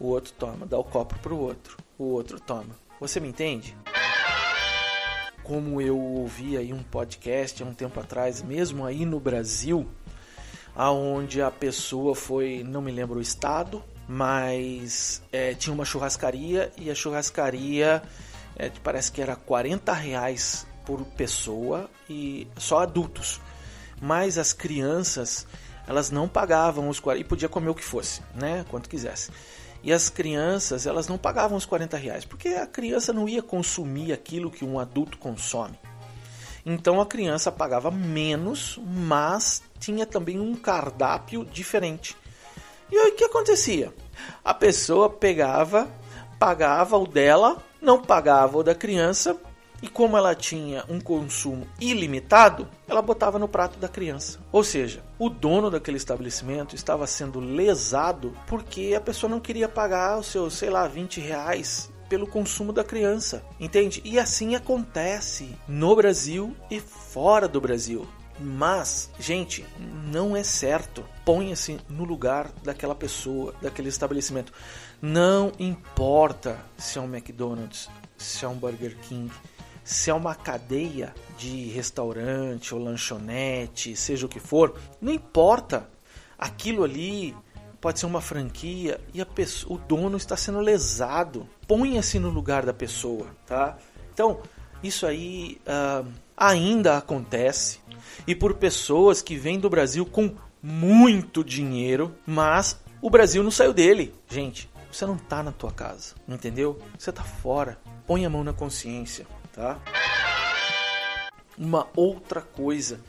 o 0.00 0.08
outro 0.08 0.32
toma, 0.36 0.66
dá 0.66 0.76
o 0.76 0.82
copo 0.82 1.16
pro 1.20 1.38
outro, 1.38 1.76
o 1.96 2.06
outro 2.06 2.40
toma. 2.40 2.76
Você 2.98 3.20
me 3.20 3.28
entende? 3.28 3.76
Como 5.44 5.80
eu 5.80 5.96
ouvi 5.96 6.56
aí 6.56 6.72
um 6.72 6.82
podcast 6.82 7.62
há 7.62 7.66
um 7.66 7.74
tempo 7.74 8.00
atrás, 8.00 8.42
mesmo 8.42 8.84
aí 8.84 9.04
no 9.04 9.20
Brasil, 9.20 9.86
aonde 10.74 11.40
a 11.40 11.50
pessoa 11.50 12.14
foi, 12.14 12.64
não 12.64 12.82
me 12.82 12.90
lembro 12.90 13.18
o 13.18 13.22
estado, 13.22 13.82
mas 14.08 15.22
é, 15.30 15.54
tinha 15.54 15.72
uma 15.72 15.84
churrascaria 15.84 16.72
e 16.76 16.90
a 16.90 16.94
churrascaria 16.94 18.02
é, 18.56 18.70
parece 18.82 19.12
que 19.12 19.20
era 19.20 19.36
40 19.36 19.92
reais 19.92 20.66
por 20.84 21.04
pessoa 21.04 21.88
e 22.08 22.48
só 22.56 22.80
adultos. 22.80 23.40
Mas 24.00 24.38
as 24.38 24.52
crianças 24.52 25.46
elas 25.86 26.10
não 26.10 26.26
pagavam 26.26 26.88
os 26.88 26.98
40 26.98 27.20
e 27.20 27.28
podia 27.28 27.48
comer 27.48 27.68
o 27.68 27.74
que 27.74 27.84
fosse, 27.84 28.22
né? 28.34 28.64
Quanto 28.70 28.88
quisesse. 28.88 29.30
E 29.84 29.92
as 29.92 30.08
crianças, 30.08 30.86
elas 30.86 31.08
não 31.08 31.18
pagavam 31.18 31.58
os 31.58 31.66
40 31.66 31.98
reais, 31.98 32.24
porque 32.24 32.48
a 32.48 32.66
criança 32.66 33.12
não 33.12 33.28
ia 33.28 33.42
consumir 33.42 34.14
aquilo 34.14 34.50
que 34.50 34.64
um 34.64 34.78
adulto 34.78 35.18
consome. 35.18 35.78
Então 36.64 37.02
a 37.02 37.06
criança 37.06 37.52
pagava 37.52 37.90
menos, 37.90 38.80
mas 38.82 39.62
tinha 39.78 40.06
também 40.06 40.40
um 40.40 40.54
cardápio 40.54 41.44
diferente. 41.44 42.16
E 42.90 42.96
aí 42.96 43.10
o 43.10 43.14
que 43.14 43.24
acontecia? 43.24 43.92
A 44.42 44.54
pessoa 44.54 45.10
pegava, 45.10 45.86
pagava 46.38 46.96
o 46.96 47.06
dela, 47.06 47.62
não 47.78 48.00
pagava 48.00 48.56
o 48.56 48.62
da 48.62 48.74
criança, 48.74 49.36
e 49.82 49.88
como 49.88 50.16
ela 50.16 50.34
tinha 50.34 50.84
um 50.88 51.00
consumo 51.00 51.66
ilimitado, 51.80 52.68
ela 52.88 53.02
botava 53.02 53.38
no 53.38 53.48
prato 53.48 53.78
da 53.78 53.88
criança. 53.88 54.38
Ou 54.50 54.64
seja, 54.64 55.02
o 55.18 55.28
dono 55.28 55.70
daquele 55.70 55.96
estabelecimento 55.96 56.74
estava 56.74 57.06
sendo 57.06 57.40
lesado 57.40 58.32
porque 58.46 58.94
a 58.96 59.00
pessoa 59.00 59.30
não 59.30 59.40
queria 59.40 59.68
pagar 59.68 60.18
os 60.18 60.26
seus, 60.26 60.54
sei 60.54 60.70
lá, 60.70 60.86
20 60.86 61.20
reais 61.20 61.92
pelo 62.08 62.26
consumo 62.26 62.72
da 62.72 62.84
criança, 62.84 63.44
entende? 63.58 64.00
E 64.04 64.18
assim 64.18 64.54
acontece 64.54 65.56
no 65.66 65.96
Brasil 65.96 66.54
e 66.70 66.80
fora 66.80 67.48
do 67.48 67.60
Brasil. 67.60 68.06
Mas, 68.38 69.10
gente, 69.18 69.64
não 70.10 70.36
é 70.36 70.42
certo. 70.42 71.04
Ponha-se 71.24 71.78
no 71.88 72.04
lugar 72.04 72.50
daquela 72.62 72.94
pessoa, 72.94 73.54
daquele 73.62 73.88
estabelecimento. 73.88 74.52
Não 75.00 75.52
importa 75.58 76.58
se 76.76 76.98
é 76.98 77.00
um 77.00 77.04
McDonald's, 77.04 77.88
se 78.16 78.44
é 78.44 78.48
um 78.48 78.54
Burger 78.54 78.96
King, 79.02 79.30
se 79.84 80.10
é 80.10 80.14
uma 80.14 80.34
cadeia 80.34 81.14
de 81.36 81.68
restaurante 81.68 82.74
ou 82.74 82.82
lanchonete, 82.82 83.94
seja 83.94 84.24
o 84.24 84.28
que 84.28 84.40
for, 84.40 84.74
não 85.00 85.12
importa. 85.12 85.86
Aquilo 86.38 86.82
ali 86.82 87.36
pode 87.80 88.00
ser 88.00 88.06
uma 88.06 88.22
franquia 88.22 88.98
e 89.12 89.22
pessoa, 89.26 89.76
o 89.76 89.78
dono 89.78 90.16
está 90.16 90.38
sendo 90.38 90.58
lesado. 90.60 91.46
Ponha-se 91.68 92.18
no 92.18 92.30
lugar 92.30 92.64
da 92.64 92.72
pessoa, 92.72 93.26
tá? 93.46 93.76
Então, 94.12 94.40
isso 94.82 95.06
aí 95.06 95.60
uh, 95.66 96.10
ainda 96.34 96.96
acontece 96.96 97.78
e 98.26 98.34
por 98.34 98.54
pessoas 98.54 99.20
que 99.20 99.36
vêm 99.36 99.60
do 99.60 99.68
Brasil 99.68 100.06
com 100.06 100.34
muito 100.62 101.44
dinheiro, 101.44 102.14
mas 102.26 102.80
o 103.02 103.10
Brasil 103.10 103.42
não 103.42 103.50
saiu 103.50 103.74
dele. 103.74 104.14
Gente, 104.30 104.70
você 104.90 105.04
não 105.04 105.16
está 105.16 105.42
na 105.42 105.52
tua 105.52 105.70
casa, 105.70 106.14
entendeu? 106.26 106.78
Você 106.98 107.10
está 107.10 107.22
fora. 107.22 107.78
Põe 108.06 108.24
a 108.24 108.30
mão 108.30 108.42
na 108.42 108.52
consciência 108.52 109.26
tá? 109.54 109.80
Uma 111.56 111.88
outra 111.96 112.42
coisa 112.42 113.00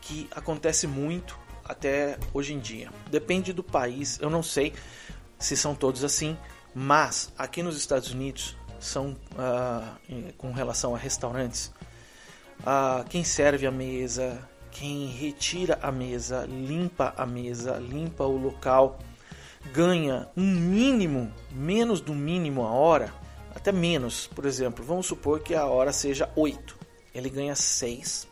que 0.00 0.28
acontece 0.34 0.86
muito 0.86 1.38
até 1.64 2.16
hoje 2.32 2.54
em 2.54 2.60
dia. 2.60 2.90
Depende 3.10 3.52
do 3.52 3.62
país, 3.62 4.18
eu 4.20 4.30
não 4.30 4.42
sei 4.42 4.72
se 5.38 5.56
são 5.56 5.74
todos 5.74 6.04
assim, 6.04 6.36
mas 6.74 7.32
aqui 7.36 7.62
nos 7.62 7.76
Estados 7.76 8.12
Unidos 8.12 8.56
são 8.78 9.16
uh, 9.32 10.32
com 10.38 10.52
relação 10.52 10.94
a 10.94 10.98
restaurantes, 10.98 11.72
uh, 12.60 13.04
quem 13.08 13.24
serve 13.24 13.66
a 13.66 13.70
mesa, 13.70 14.48
quem 14.70 15.08
retira 15.08 15.78
a 15.82 15.90
mesa, 15.90 16.46
limpa 16.46 17.12
a 17.16 17.26
mesa, 17.26 17.76
limpa 17.78 18.24
o 18.24 18.36
local, 18.36 18.98
ganha 19.72 20.28
um 20.36 20.44
mínimo, 20.44 21.32
menos 21.50 22.00
do 22.00 22.14
mínimo 22.14 22.62
a 22.62 22.70
hora, 22.70 23.12
até 23.56 23.72
menos, 23.72 24.26
por 24.26 24.44
exemplo, 24.44 24.84
vamos 24.84 25.06
supor 25.06 25.40
que 25.40 25.54
a 25.54 25.64
hora 25.64 25.90
seja 25.90 26.30
8, 26.36 26.76
ele 27.14 27.30
ganha 27.30 27.56
6, 27.56 28.28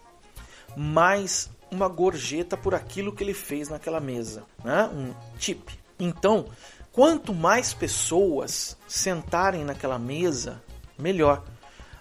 mais 0.76 1.49
uma 1.71 1.88
gorjeta 1.88 2.59
por 2.59 2.75
aquilo 2.75 3.11
que 3.11 3.25
ele 3.25 3.33
fez 3.33 3.71
naquela 3.71 4.00
mesa, 4.00 4.45
né? 4.62 4.85
um 4.93 5.14
tip. 5.38 5.71
Então, 5.99 6.45
quanto 6.93 7.33
mais 7.33 7.73
pessoas 7.73 8.76
sentarem 8.87 9.64
naquela 9.64 9.99
mesa, 9.99 10.62
melhor. 10.99 11.43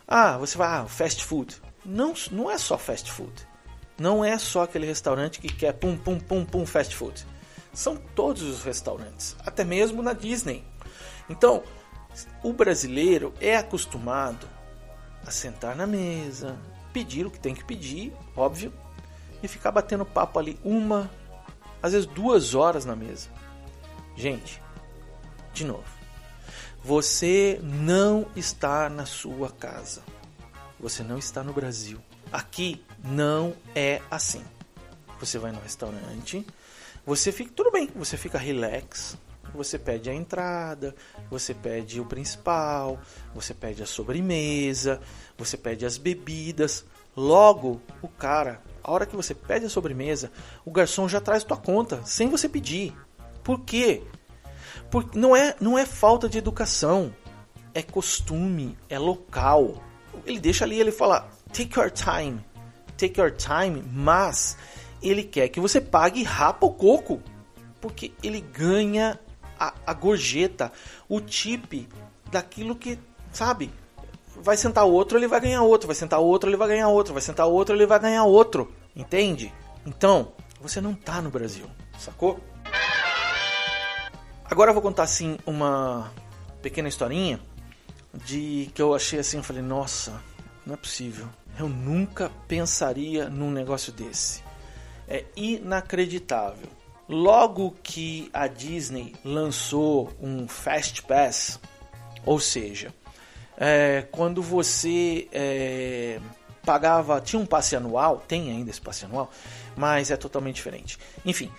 Ah, 0.06 0.38
você 0.38 0.58
vai, 0.58 0.68
ah, 0.68 0.86
fast 0.86 1.24
food. 1.24 1.62
Não, 1.86 2.14
não 2.30 2.52
é 2.52 2.58
só 2.58 2.78
fast 2.78 3.10
food. 3.10 3.48
Não 3.98 4.24
é 4.24 4.38
só 4.38 4.64
aquele 4.64 4.86
restaurante 4.86 5.40
que 5.40 5.48
quer 5.48 5.72
pum, 5.72 5.96
pum, 5.96 6.20
pum, 6.20 6.44
pum, 6.44 6.66
fast 6.66 6.94
food. 6.94 7.26
São 7.74 7.96
todos 7.96 8.44
os 8.44 8.64
restaurantes, 8.64 9.38
até 9.46 9.64
mesmo 9.64 10.04
na 10.04 10.12
Disney. 10.12 10.62
Então, 11.30 11.64
o 12.44 12.54
brasileiro 12.54 13.34
é 13.40 13.58
acostumado 13.58 14.48
a 15.26 15.32
sentar 15.32 15.76
na 15.76 15.88
mesa, 15.88 16.58
pedir 16.92 17.26
o 17.26 17.32
que 17.32 17.40
tem 17.40 17.56
que 17.56 17.64
pedir, 17.64 18.14
óbvio, 18.36 18.74
e 19.42 19.48
ficar 19.48 19.72
batendo 19.72 20.06
papo 20.06 20.40
ali 20.40 20.60
uma, 20.64 21.10
às 21.82 21.94
vezes 21.94 22.08
duas 22.08 22.56
horas 22.56 22.86
na 22.86 22.96
mesa. 22.96 23.30
Gente, 24.16 24.62
de 25.54 25.66
novo, 25.66 25.84
você 26.84 27.60
não 27.64 28.28
está 28.36 28.90
na 28.90 29.06
sua 29.06 29.50
casa. 29.50 30.02
Você 30.80 31.02
não 31.02 31.18
está 31.18 31.44
no 31.44 31.54
Brasil. 31.54 32.00
Aqui 32.32 32.84
não 33.04 33.56
é 33.74 34.02
assim. 34.12 34.44
Você 35.20 35.38
vai 35.38 35.54
no 35.54 35.62
restaurante, 35.62 36.46
você 37.06 37.32
fica 37.32 37.52
tudo 37.56 37.72
bem, 37.72 37.90
você 37.96 38.18
fica 38.18 38.38
relax, 38.38 39.18
você 39.54 39.78
pede 39.78 40.10
a 40.10 40.14
entrada, 40.14 40.96
você 41.30 41.54
pede 41.54 42.00
o 42.00 42.06
principal, 42.06 43.00
você 43.34 43.54
pede 43.54 43.84
a 43.84 43.86
sobremesa, 43.86 45.00
você 45.38 45.58
pede 45.58 45.86
as 45.86 45.98
bebidas. 45.98 46.86
Logo, 47.16 47.80
o 48.02 48.08
cara, 48.08 48.62
a 48.84 48.92
hora 48.92 49.06
que 49.06 49.16
você 49.16 49.36
pede 49.36 49.66
a 49.66 49.70
sobremesa, 49.70 50.32
o 50.66 50.72
garçom 50.72 51.08
já 51.08 51.22
traz 51.22 51.44
tua 51.44 51.58
conta 51.58 52.04
sem 52.06 52.28
você 52.28 52.50
pedir. 52.50 52.94
Por 53.44 53.62
quê? 53.62 54.04
Porque 54.90 55.18
não 55.18 55.36
é, 55.36 55.56
não 55.60 55.78
é 55.78 55.86
falta 55.86 56.28
de 56.28 56.38
educação, 56.38 57.14
é 57.74 57.82
costume, 57.82 58.78
é 58.90 58.98
local. 58.98 59.84
Ele 60.26 60.40
deixa 60.40 60.66
ali, 60.66 60.80
ele 60.80 60.92
fala: 60.92 61.30
"Take 61.52 61.80
your 61.80 61.92
time". 61.92 62.44
Take 62.98 63.20
your 63.20 63.32
time, 63.32 63.84
mas 63.92 64.58
ele 65.02 65.24
quer 65.24 65.50
que 65.50 65.60
você 65.60 65.82
pague 65.82 66.24
rapa 66.24 66.66
o 66.66 66.74
coco, 66.74 67.22
porque 67.82 68.14
ele 68.24 68.40
ganha 68.40 69.20
a, 69.64 69.74
a 69.88 69.94
gorjeta, 69.94 70.72
o 71.08 71.22
tip 71.22 71.88
daquilo 72.32 72.76
que, 72.76 73.00
sabe? 73.32 73.72
Vai 74.36 74.58
sentar 74.58 74.86
outro, 74.86 75.18
ele 75.18 75.28
vai 75.28 75.40
ganhar 75.40 75.62
outro, 75.62 75.88
vai 75.88 75.96
sentar 75.96 76.20
outro, 76.20 76.50
ele 76.50 76.58
vai 76.58 76.68
ganhar 76.68 76.90
outro, 76.90 77.14
vai 77.14 77.22
sentar 77.22 77.48
outro, 77.48 77.76
ele 77.76 77.86
vai 77.86 78.00
ganhar 78.00 78.26
outro. 78.26 78.74
Entende? 78.96 79.54
Então, 79.86 80.34
você 80.60 80.82
não 80.82 80.94
tá 80.94 81.22
no 81.22 81.30
Brasil, 81.30 81.66
sacou? 81.98 82.40
Agora 84.46 84.72
eu 84.72 84.74
vou 84.74 84.84
contar 84.84 85.04
assim 85.04 85.38
uma 85.46 86.12
pequena 86.62 86.88
historinha 86.88 87.40
de 88.14 88.70
que 88.74 88.82
eu 88.82 88.94
achei 88.94 89.20
assim, 89.20 89.38
eu 89.38 89.44
falei, 89.44 89.62
nossa, 89.62 90.22
não 90.66 90.74
é 90.74 90.78
possível. 90.78 91.28
Eu 91.58 91.70
nunca 91.70 92.32
pensaria 92.48 93.30
num 93.30 93.52
negócio 93.52 93.92
desse. 93.92 94.44
É 95.08 95.26
inacreditável. 95.36 96.70
Logo 97.14 97.76
que 97.84 98.28
a 98.34 98.48
Disney 98.48 99.14
lançou 99.24 100.12
um 100.20 100.48
Fast 100.48 101.04
Pass, 101.04 101.60
ou 102.26 102.40
seja, 102.40 102.92
é, 103.56 104.08
quando 104.12 104.42
você 104.42 105.28
é, 105.32 106.20
pagava, 106.66 107.22
tinha 107.22 107.40
um 107.40 107.46
passe 107.46 107.76
anual, 107.76 108.18
tem 108.28 108.50
ainda 108.50 108.72
esse 108.72 108.82
passe 108.82 109.06
anual, 109.06 109.30
mas 109.78 110.10
é 110.10 110.18
totalmente 110.18 110.56
diferente. 110.56 110.98
Enfim, 111.24 111.52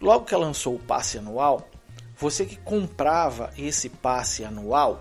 logo 0.00 0.24
que 0.24 0.34
ela 0.34 0.46
lançou 0.46 0.74
o 0.74 0.80
passe 0.80 1.18
anual, 1.18 1.68
você 2.16 2.44
que 2.44 2.56
comprava 2.56 3.52
esse 3.56 3.88
passe 3.88 4.44
anual, 4.44 5.00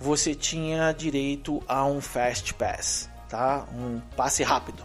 você 0.00 0.34
tinha 0.34 0.90
direito 0.90 1.62
a 1.68 1.86
um 1.86 2.00
Fast 2.00 2.52
Pass, 2.54 3.08
tá? 3.28 3.64
Um 3.72 4.00
passe 4.16 4.42
rápido. 4.42 4.82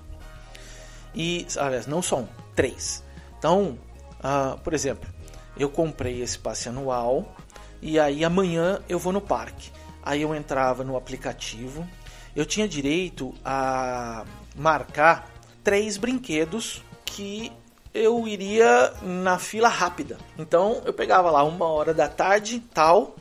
E, 1.15 1.47
aliás, 1.57 1.87
não 1.87 2.03
só 2.03 2.19
um, 2.19 2.27
três. 2.55 3.03
Então, 3.39 3.75
Uh, 4.23 4.57
por 4.59 4.73
exemplo, 4.73 5.09
eu 5.57 5.69
comprei 5.69 6.21
esse 6.21 6.37
passe 6.39 6.69
anual 6.69 7.35
e 7.81 7.99
aí 7.99 8.23
amanhã 8.23 8.79
eu 8.87 8.97
vou 8.97 9.11
no 9.11 9.21
parque. 9.21 9.71
Aí 10.01 10.21
eu 10.21 10.33
entrava 10.33 10.83
no 10.83 10.97
aplicativo, 10.97 11.87
eu 12.35 12.45
tinha 12.45 12.67
direito 12.67 13.33
a 13.43 14.25
marcar 14.55 15.29
três 15.63 15.97
brinquedos 15.97 16.83
que 17.05 17.51
eu 17.93 18.27
iria 18.27 18.93
na 19.01 19.37
fila 19.37 19.67
rápida. 19.67 20.17
Então 20.37 20.81
eu 20.85 20.93
pegava 20.93 21.29
lá 21.29 21.43
uma 21.43 21.65
hora 21.67 21.93
da 21.93 22.07
tarde, 22.07 22.59
tal, 22.73 23.15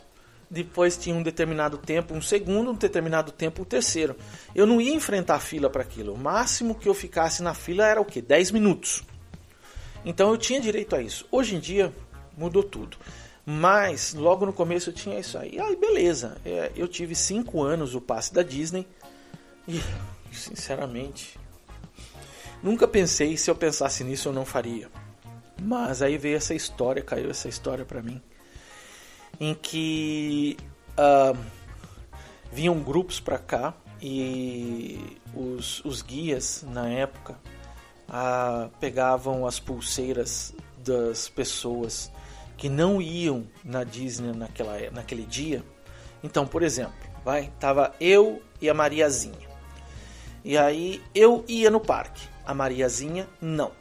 depois 0.50 0.96
tinha 0.96 1.14
um 1.14 1.22
determinado 1.22 1.78
tempo, 1.78 2.14
um 2.14 2.22
segundo, 2.22 2.70
um 2.70 2.74
determinado 2.74 3.32
tempo, 3.32 3.62
um 3.62 3.64
terceiro. 3.64 4.16
Eu 4.54 4.66
não 4.66 4.80
ia 4.80 4.94
enfrentar 4.94 5.36
a 5.36 5.40
fila 5.40 5.70
para 5.70 5.82
aquilo. 5.82 6.14
O 6.14 6.18
máximo 6.18 6.74
que 6.74 6.88
eu 6.88 6.94
ficasse 6.94 7.42
na 7.42 7.54
fila 7.54 7.86
era 7.86 8.00
o 8.00 8.04
que? 8.04 8.20
10 8.20 8.50
minutos. 8.50 9.02
Então 10.04 10.30
eu 10.30 10.36
tinha 10.36 10.60
direito 10.60 10.96
a 10.96 11.02
isso. 11.02 11.26
Hoje 11.30 11.56
em 11.56 11.60
dia 11.60 11.92
mudou 12.36 12.62
tudo. 12.62 12.96
Mas 13.44 14.14
logo 14.14 14.46
no 14.46 14.52
começo 14.52 14.90
eu 14.90 14.94
tinha 14.94 15.18
isso 15.18 15.36
aí. 15.36 15.58
Aí 15.58 15.76
beleza, 15.76 16.36
é, 16.44 16.70
eu 16.76 16.86
tive 16.86 17.14
cinco 17.14 17.62
anos 17.62 17.94
o 17.94 18.00
passe 18.00 18.32
da 18.32 18.42
Disney 18.42 18.86
e 19.66 19.80
sinceramente 20.32 21.38
nunca 22.62 22.86
pensei 22.86 23.36
se 23.36 23.50
eu 23.50 23.54
pensasse 23.54 24.04
nisso 24.04 24.28
eu 24.28 24.32
não 24.32 24.44
faria. 24.44 24.88
Mas 25.60 26.02
aí 26.02 26.18
veio 26.18 26.36
essa 26.36 26.54
história, 26.54 27.02
caiu 27.02 27.30
essa 27.30 27.48
história 27.48 27.84
para 27.84 28.02
mim. 28.02 28.20
em 29.40 29.54
que 29.54 30.56
uh, 30.92 31.36
vinham 32.52 32.78
grupos 32.80 33.18
para 33.18 33.38
cá 33.38 33.74
e 34.00 34.98
os, 35.34 35.84
os 35.84 36.02
guias 36.02 36.64
na 36.68 36.88
época 36.88 37.38
uh, 38.08 38.70
pegavam 38.80 39.46
as 39.46 39.58
pulseiras 39.58 40.54
das 40.78 41.28
pessoas 41.28 42.10
que 42.56 42.68
não 42.68 43.00
iam 43.00 43.46
na 43.64 43.84
Disney 43.84 44.32
naquela, 44.32 44.78
naquele 44.90 45.24
dia. 45.24 45.64
Então, 46.22 46.46
por 46.46 46.62
exemplo, 46.62 46.94
vai, 47.24 47.52
tava 47.58 47.94
eu 48.00 48.42
e 48.60 48.68
a 48.70 48.74
Mariazinha. 48.74 49.50
E 50.44 50.56
aí 50.58 51.02
eu 51.14 51.44
ia 51.48 51.70
no 51.70 51.80
parque, 51.80 52.26
a 52.44 52.52
Mariazinha 52.52 53.28
não. 53.40 53.72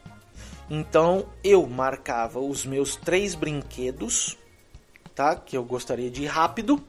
Então 0.70 1.28
eu 1.44 1.68
marcava 1.68 2.40
os 2.40 2.66
meus 2.66 2.96
três 2.96 3.36
brinquedos, 3.36 4.38
tá? 5.14 5.36
Que 5.36 5.58
eu 5.58 5.64
gostaria 5.64 6.10
de 6.10 6.24
ir 6.24 6.28
rápido. 6.28 6.82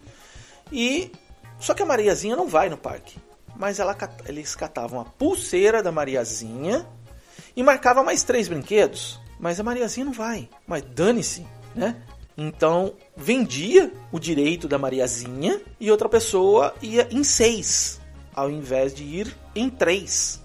E 0.71 1.11
só 1.59 1.75
que 1.75 1.83
a 1.83 1.87
Mariazinha 1.87 2.37
não 2.37 2.49
vai 2.49 2.69
no 2.69 2.77
parque, 2.77 3.19
mas 3.57 3.81
ela, 3.81 3.97
eles 4.27 4.55
catavam 4.55 5.01
a 5.01 5.05
pulseira 5.05 5.83
da 5.83 5.93
Mariazinha 5.93 6.87
e 7.57 7.63
marcava 7.63 8.03
mais 8.03 8.23
três 8.23 8.49
brinquedos. 8.49 9.21
Mas 9.39 9.59
a 9.59 9.63
Mariazinha 9.63 10.07
não 10.07 10.13
vai. 10.13 10.49
Mas 10.67 10.83
dane-se, 10.83 11.47
né? 11.75 11.97
Então 12.37 12.95
vendia 13.17 13.93
o 14.11 14.19
direito 14.19 14.67
da 14.67 14.79
Mariazinha 14.79 15.61
e 15.79 15.91
outra 15.91 16.09
pessoa 16.09 16.75
ia 16.81 17.07
em 17.11 17.23
seis, 17.23 18.01
ao 18.35 18.51
invés 18.51 18.95
de 18.95 19.05
ir 19.05 19.37
em 19.55 19.69
três. 19.69 20.43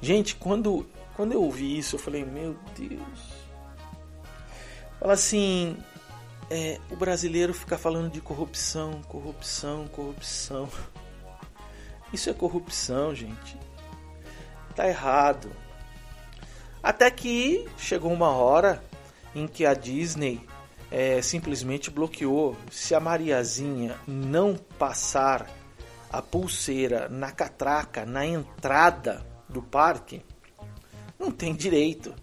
Gente, 0.00 0.36
quando, 0.36 0.86
quando 1.14 1.32
eu 1.32 1.42
ouvi 1.42 1.78
isso, 1.78 1.96
eu 1.96 2.00
falei, 2.00 2.24
meu 2.24 2.56
Deus. 2.76 3.36
Fala 4.98 5.12
assim, 5.12 5.76
é, 6.50 6.78
o 6.90 6.96
brasileiro 6.96 7.52
fica 7.52 7.76
falando 7.76 8.10
de 8.10 8.20
corrupção, 8.20 9.02
corrupção, 9.08 9.86
corrupção. 9.88 10.68
Isso 12.12 12.30
é 12.30 12.32
corrupção, 12.32 13.14
gente. 13.14 13.58
Tá 14.74 14.88
errado. 14.88 15.50
Até 16.86 17.10
que 17.10 17.66
chegou 17.76 18.12
uma 18.12 18.28
hora 18.28 18.80
em 19.34 19.48
que 19.48 19.66
a 19.66 19.74
Disney 19.74 20.40
é, 20.88 21.20
simplesmente 21.20 21.90
bloqueou. 21.90 22.56
Se 22.70 22.94
a 22.94 23.00
Mariazinha 23.00 23.96
não 24.06 24.54
passar 24.54 25.50
a 26.12 26.22
pulseira 26.22 27.08
na 27.08 27.32
catraca, 27.32 28.06
na 28.06 28.24
entrada 28.24 29.26
do 29.48 29.60
parque, 29.60 30.22
não 31.18 31.32
tem 31.32 31.56
direito. 31.56 32.14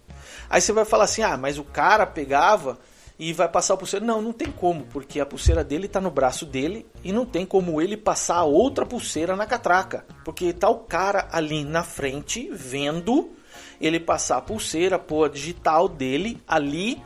Aí 0.50 0.62
você 0.62 0.72
vai 0.72 0.86
falar 0.86 1.03
assim: 1.03 1.24
ah, 1.24 1.36
mas 1.36 1.58
o 1.58 1.65
cara 1.65 2.05
pegava 2.05 2.79
e 3.20 3.34
vai 3.34 3.50
passar 3.50 3.74
a 3.74 3.77
pulseira. 3.77 4.05
Não, 4.05 4.22
não 4.22 4.32
tem 4.32 4.50
como, 4.50 4.86
porque 4.86 5.20
a 5.20 5.25
pulseira 5.25 5.62
dele 5.62 5.88
está 5.88 6.00
no 6.00 6.10
braço 6.10 6.46
dele 6.46 6.88
e 7.03 7.12
não 7.12 7.25
tem 7.25 7.46
como 7.46 7.82
ele 7.82 7.98
passar 7.98 8.41
outra 8.43 8.86
pulseira 8.86 9.36
na 9.36 9.46
catraca. 9.46 10.05
Porque 10.24 10.53
tá 10.53 10.70
o 10.70 10.79
cara 10.79 11.27
ali 11.34 11.65
na 11.65 11.84
frente 11.84 12.50
vendo 12.50 13.42
ele 13.80 14.00
passar 14.00 14.38
a 14.38 14.42
pulseira, 14.42 15.00
pôr 15.00 15.25
a 15.25 15.30
digital 15.30 15.88
dele 15.88 16.42
ali 16.48 17.01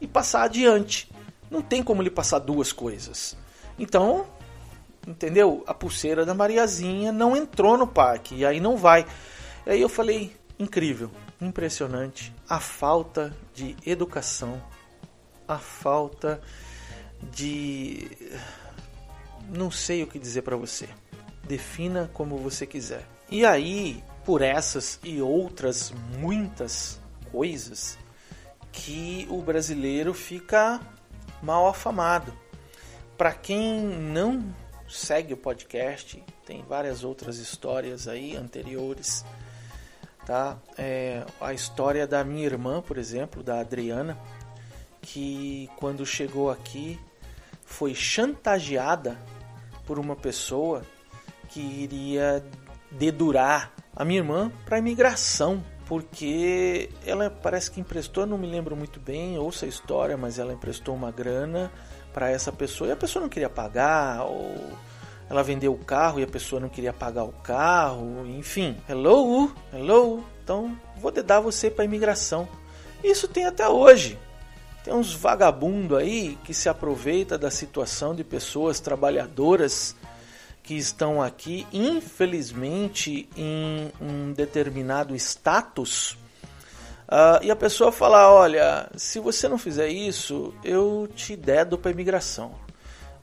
e 0.00 0.06
passar 0.06 0.42
adiante. 0.42 1.10
Não 1.50 1.62
tem 1.62 1.82
como 1.82 2.02
ele 2.02 2.10
passar 2.10 2.38
duas 2.38 2.72
coisas. 2.72 3.36
Então, 3.78 4.26
entendeu? 5.06 5.62
A 5.66 5.74
pulseira 5.74 6.26
da 6.26 6.34
Mariazinha 6.34 7.12
não 7.12 7.36
entrou 7.36 7.78
no 7.78 7.86
parque 7.86 8.34
e 8.34 8.46
aí 8.46 8.60
não 8.60 8.76
vai. 8.76 9.06
Aí 9.64 9.80
eu 9.80 9.88
falei, 9.88 10.36
incrível, 10.58 11.10
impressionante 11.40 12.32
a 12.48 12.60
falta 12.60 13.36
de 13.54 13.76
educação, 13.84 14.62
a 15.46 15.58
falta 15.58 16.40
de 17.32 18.08
não 19.48 19.70
sei 19.70 20.02
o 20.02 20.06
que 20.06 20.18
dizer 20.18 20.42
para 20.42 20.56
você. 20.56 20.88
Defina 21.44 22.10
como 22.12 22.36
você 22.38 22.66
quiser. 22.66 23.06
E 23.30 23.44
aí 23.44 24.02
por 24.26 24.42
essas 24.42 24.98
e 25.04 25.22
outras 25.22 25.94
muitas 26.18 27.00
coisas 27.30 27.96
que 28.72 29.24
o 29.30 29.40
brasileiro 29.40 30.12
fica 30.12 30.80
mal 31.40 31.68
afamado. 31.68 32.36
Para 33.16 33.32
quem 33.32 33.80
não 33.80 34.44
segue 34.88 35.32
o 35.32 35.36
podcast, 35.36 36.22
tem 36.44 36.64
várias 36.64 37.04
outras 37.04 37.38
histórias 37.38 38.08
aí 38.08 38.36
anteriores, 38.36 39.24
tá? 40.26 40.58
É, 40.76 41.24
a 41.40 41.54
história 41.54 42.04
da 42.04 42.24
minha 42.24 42.44
irmã, 42.44 42.82
por 42.82 42.98
exemplo, 42.98 43.44
da 43.44 43.60
Adriana, 43.60 44.18
que 45.00 45.70
quando 45.76 46.04
chegou 46.04 46.50
aqui 46.50 46.98
foi 47.64 47.94
chantageada 47.94 49.16
por 49.86 50.00
uma 50.00 50.16
pessoa 50.16 50.82
que 51.48 51.60
iria 51.60 52.44
dedurar 52.90 53.72
a 53.96 54.04
minha 54.04 54.20
irmã 54.20 54.52
para 54.66 54.78
imigração, 54.78 55.64
porque 55.86 56.90
ela 57.06 57.30
parece 57.30 57.70
que 57.70 57.80
emprestou, 57.80 58.26
não 58.26 58.36
me 58.36 58.46
lembro 58.46 58.76
muito 58.76 59.00
bem, 59.00 59.38
ouça 59.38 59.64
a 59.64 59.68
história, 59.68 60.16
mas 60.16 60.38
ela 60.38 60.52
emprestou 60.52 60.94
uma 60.94 61.10
grana 61.10 61.72
para 62.12 62.30
essa 62.30 62.52
pessoa 62.52 62.88
e 62.88 62.92
a 62.92 62.96
pessoa 62.96 63.22
não 63.22 63.28
queria 63.28 63.48
pagar, 63.48 64.24
ou 64.24 64.54
ela 65.30 65.42
vendeu 65.42 65.72
o 65.72 65.78
carro 65.78 66.20
e 66.20 66.22
a 66.22 66.26
pessoa 66.26 66.60
não 66.60 66.68
queria 66.68 66.92
pagar 66.92 67.24
o 67.24 67.32
carro, 67.32 68.26
enfim. 68.26 68.76
Hello, 68.88 69.50
hello, 69.72 70.22
então 70.44 70.78
vou 70.98 71.10
dedar 71.10 71.40
você 71.40 71.70
para 71.70 71.84
imigração. 71.84 72.46
Isso 73.02 73.26
tem 73.26 73.46
até 73.46 73.68
hoje. 73.68 74.18
Tem 74.84 74.94
uns 74.94 75.12
vagabundo 75.12 75.96
aí 75.96 76.38
que 76.44 76.54
se 76.54 76.68
aproveita 76.68 77.36
da 77.36 77.50
situação 77.50 78.14
de 78.14 78.22
pessoas 78.22 78.78
trabalhadoras 78.78 79.96
que 80.66 80.74
estão 80.74 81.22
aqui, 81.22 81.64
infelizmente, 81.72 83.28
em 83.36 83.92
um 84.00 84.32
determinado 84.32 85.14
status, 85.14 86.18
uh, 87.08 87.40
e 87.40 87.50
a 87.52 87.56
pessoa 87.56 87.92
fala: 87.92 88.30
Olha, 88.32 88.90
se 88.96 89.20
você 89.20 89.46
não 89.48 89.58
fizer 89.58 89.88
isso, 89.88 90.52
eu 90.64 91.08
te 91.14 91.36
dedo 91.36 91.78
para 91.78 91.92
imigração. 91.92 92.52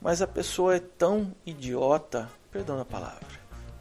Mas 0.00 0.22
a 0.22 0.26
pessoa 0.26 0.76
é 0.76 0.80
tão 0.80 1.34
idiota, 1.44 2.30
perdão 2.50 2.80
a 2.80 2.84
palavra, 2.84 3.26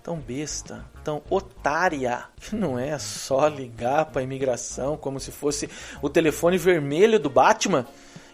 tão 0.04 0.18
besta, 0.18 0.86
tão 1.02 1.22
otária, 1.30 2.26
que 2.40 2.56
não 2.56 2.78
é 2.78 2.98
só 3.00 3.48
ligar 3.48 4.06
para 4.08 4.24
imigração 4.24 4.98
como 4.98 5.22
se 5.22 5.32
fosse 5.32 5.70
o 6.02 6.10
telefone 6.10 6.58
vermelho 6.58 7.18
do 7.18 7.30
Batman 7.30 7.86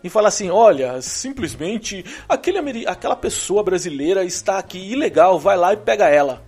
e 0.04 0.10
fala 0.10 0.28
assim: 0.28 0.50
olha, 0.50 1.02
simplesmente 1.02 2.06
aquele, 2.28 2.88
aquela 2.88 3.16
pessoa 3.16 3.64
brasileira 3.64 4.24
está 4.24 4.58
aqui 4.58 4.92
ilegal, 4.92 5.40
vai 5.40 5.58
lá 5.58 5.74
e 5.74 5.78
pega 5.78 6.08
ela. 6.08 6.44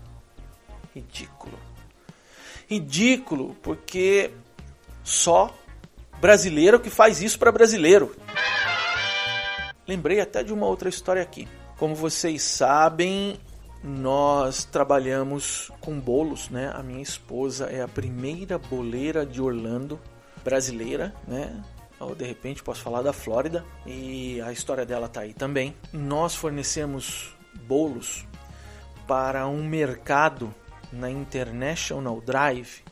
Ridículo. 0.93 1.57
Ridículo, 2.69 3.55
porque 3.61 4.31
só 5.03 5.53
brasileiro 6.19 6.79
que 6.79 6.89
faz 6.89 7.21
isso 7.21 7.37
para 7.39 7.51
brasileiro. 7.51 8.15
Lembrei 9.87 10.21
até 10.21 10.43
de 10.43 10.53
uma 10.53 10.67
outra 10.67 10.87
história 10.87 11.21
aqui. 11.21 11.47
Como 11.77 11.95
vocês 11.95 12.43
sabem, 12.43 13.39
nós 13.83 14.63
trabalhamos 14.63 15.71
com 15.81 15.99
bolos, 15.99 16.49
né? 16.49 16.71
A 16.73 16.83
minha 16.83 17.01
esposa 17.01 17.65
é 17.65 17.81
a 17.81 17.87
primeira 17.87 18.57
boleira 18.57 19.25
de 19.25 19.41
Orlando 19.41 19.99
brasileira, 20.43 21.13
né? 21.27 21.61
Ou 22.01 22.15
de 22.15 22.25
repente 22.25 22.63
posso 22.63 22.81
falar 22.81 23.01
da 23.01 23.13
Flórida 23.13 23.63
e 23.85 24.41
a 24.41 24.51
história 24.51 24.85
dela 24.85 25.05
está 25.05 25.21
aí 25.21 25.33
também. 25.33 25.75
Nós 25.93 26.35
fornecemos 26.35 27.35
bolos 27.67 28.25
para 29.07 29.47
um 29.47 29.63
mercado 29.63 30.53
na 30.91 31.09
International 31.09 32.19
Drive 32.21 32.83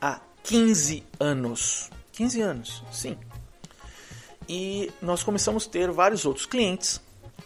há 0.00 0.20
15 0.42 1.04
anos. 1.20 1.90
15 2.12 2.40
anos, 2.40 2.84
sim. 2.90 3.16
E 4.48 4.90
nós 5.02 5.22
começamos 5.22 5.66
a 5.66 5.70
ter 5.70 5.90
vários 5.90 6.24
outros 6.24 6.46
clientes 6.46 7.00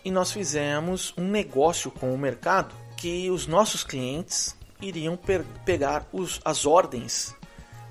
e 0.05 0.11
nós 0.11 0.33
fizemos 0.33 1.12
um 1.16 1.29
negócio 1.29 1.90
com 1.90 2.14
o 2.14 2.18
mercado 2.18 2.75
que 2.96 3.31
os 3.31 3.46
nossos 3.46 3.83
clientes 3.83 4.57
iriam 4.81 5.18
pegar 5.64 6.07
os, 6.12 6.40
as 6.44 6.66
ordens 6.66 7.35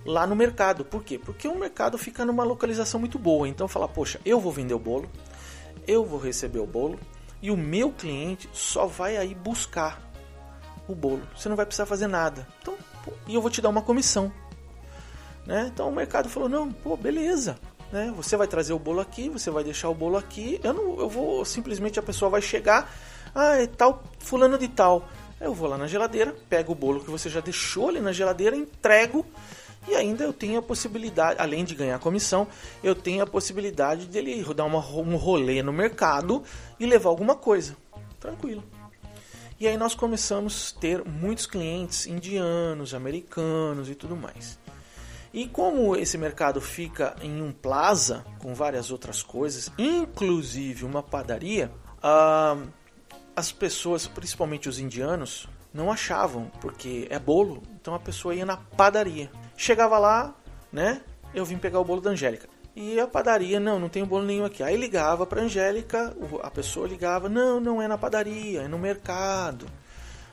lá 0.06 0.26
no 0.26 0.36
mercado. 0.36 0.86
Por 0.86 1.04
quê? 1.04 1.18
Porque 1.20 1.48
o 1.48 1.56
mercado 1.56 1.98
fica 1.98 2.26
numa 2.26 2.44
localização 2.44 3.00
muito 3.00 3.20
boa. 3.20 3.48
Então 3.48 3.68
fala, 3.68 3.88
poxa, 3.88 4.20
eu 4.26 4.40
vou 4.40 4.52
vender 4.52 4.74
o 4.74 4.80
bolo, 4.80 5.10
eu 5.88 6.06
vou 6.06 6.20
receber 6.20 6.60
o 6.60 6.68
bolo 6.68 7.00
e 7.42 7.52
o 7.52 7.58
meu 7.58 7.92
cliente 7.92 8.50
só 8.54 8.86
vai 8.86 9.18
aí 9.18 9.34
buscar 9.34 10.02
o 10.88 10.96
bolo. 10.96 11.22
Você 11.36 11.48
não 11.48 11.56
vai 11.56 11.66
precisar 11.66 11.86
fazer 11.86 12.08
nada. 12.08 12.48
Então, 12.62 12.76
pô, 13.04 13.14
e 13.28 13.36
eu 13.36 13.42
vou 13.42 13.52
te 13.52 13.62
dar 13.62 13.70
uma 13.70 13.82
comissão. 13.82 14.32
Né? 15.46 15.70
Então 15.74 15.90
o 15.90 15.92
mercado 15.92 16.30
falou, 16.30 16.50
não, 16.50 16.72
pô, 16.72 16.98
beleza. 16.98 17.58
Né? 17.92 18.12
Você 18.16 18.36
vai 18.36 18.48
trazer 18.48 18.74
o 18.74 18.80
bolo 18.80 19.00
aqui, 19.00 19.30
você 19.30 19.50
vai 19.50 19.64
deixar 19.64 19.90
o 19.90 19.96
bolo 19.96 20.18
aqui. 20.18 20.60
Eu 20.64 20.74
não, 20.74 21.00
eu 21.00 21.10
vou 21.10 21.46
simplesmente 21.46 22.00
a 22.00 22.04
pessoa 22.04 22.30
vai 22.30 22.42
chegar, 22.42 22.92
ah, 23.34 23.56
é 23.56 23.68
tal 23.68 24.04
fulano 24.20 24.58
de 24.58 24.68
tal. 24.68 25.08
Eu 25.40 25.54
vou 25.54 25.70
lá 25.70 25.78
na 25.78 25.88
geladeira, 25.88 26.36
pego 26.50 26.74
o 26.74 26.76
bolo 26.76 27.00
que 27.00 27.10
você 27.10 27.30
já 27.30 27.40
deixou 27.40 27.88
ali 27.88 28.02
na 28.02 28.12
geladeira, 28.12 28.56
entrego 28.56 29.26
E 29.88 29.96
ainda 29.96 30.24
eu 30.24 30.34
tenho 30.34 30.60
a 30.60 30.62
possibilidade, 30.62 31.40
além 31.40 31.64
de 31.64 31.74
ganhar 31.74 31.98
comissão, 32.00 32.48
eu 32.84 32.94
tenho 32.94 33.24
a 33.24 33.28
possibilidade 33.28 34.06
dele 34.06 34.44
dar 34.54 34.66
uma, 34.66 34.80
um 34.80 35.16
rolê 35.16 35.64
no 35.64 35.74
mercado 35.74 36.44
e 36.80 36.86
levar 36.86 37.10
alguma 37.10 37.36
coisa. 37.36 37.76
Tranquilo. 38.20 38.64
E 39.60 39.68
aí 39.68 39.78
nós 39.78 39.94
começamos 39.94 40.74
a 40.76 40.80
ter 40.80 41.04
muitos 41.04 41.46
clientes 41.46 42.08
indianos, 42.08 42.94
americanos 42.94 43.90
e 43.90 43.96
tudo 43.96 44.16
mais. 44.16 44.58
E 45.34 45.48
como 45.48 45.96
esse 45.96 46.18
mercado 46.18 46.60
fica 46.60 47.16
em 47.22 47.42
um 47.42 47.52
plaza 47.52 48.26
com 48.40 48.54
várias 48.54 48.90
outras 48.90 49.22
coisas, 49.22 49.72
inclusive 49.78 50.86
uma 50.86 51.04
padaria, 51.04 51.72
ah, 52.02 52.58
as 53.36 53.52
pessoas, 53.52 54.08
principalmente 54.08 54.68
os 54.68 54.80
indianos, 54.80 55.48
não 55.74 55.92
achavam, 55.92 56.52
porque 56.62 57.08
é 57.12 57.20
bolo, 57.20 57.62
então 57.80 57.94
a 57.94 58.00
pessoa 58.00 58.34
ia 58.34 58.46
na 58.46 58.58
padaria. 58.58 59.30
Chegava 59.60 60.00
lá, 60.00 60.34
né? 60.72 61.02
Eu 61.34 61.44
vim 61.44 61.58
pegar 61.58 61.82
o 61.82 61.84
bolo 61.84 62.00
da 62.00 62.12
Angélica. 62.12 62.48
E 62.74 62.98
a 62.98 63.06
padaria, 63.06 63.60
não, 63.60 63.78
não 63.78 63.90
tem 63.90 64.06
bolo 64.06 64.24
nenhum 64.24 64.46
aqui. 64.46 64.64
Aí 64.64 64.78
ligava 64.78 65.26
para 65.26 65.42
Angélica, 65.42 66.16
a 66.42 66.50
pessoa 66.50 66.88
ligava, 66.88 67.28
não, 67.28 67.60
não 67.60 67.82
é 67.82 67.86
na 67.86 67.98
padaria, 67.98 68.62
é 68.62 68.68
no 68.70 68.80
mercado. 68.80 69.66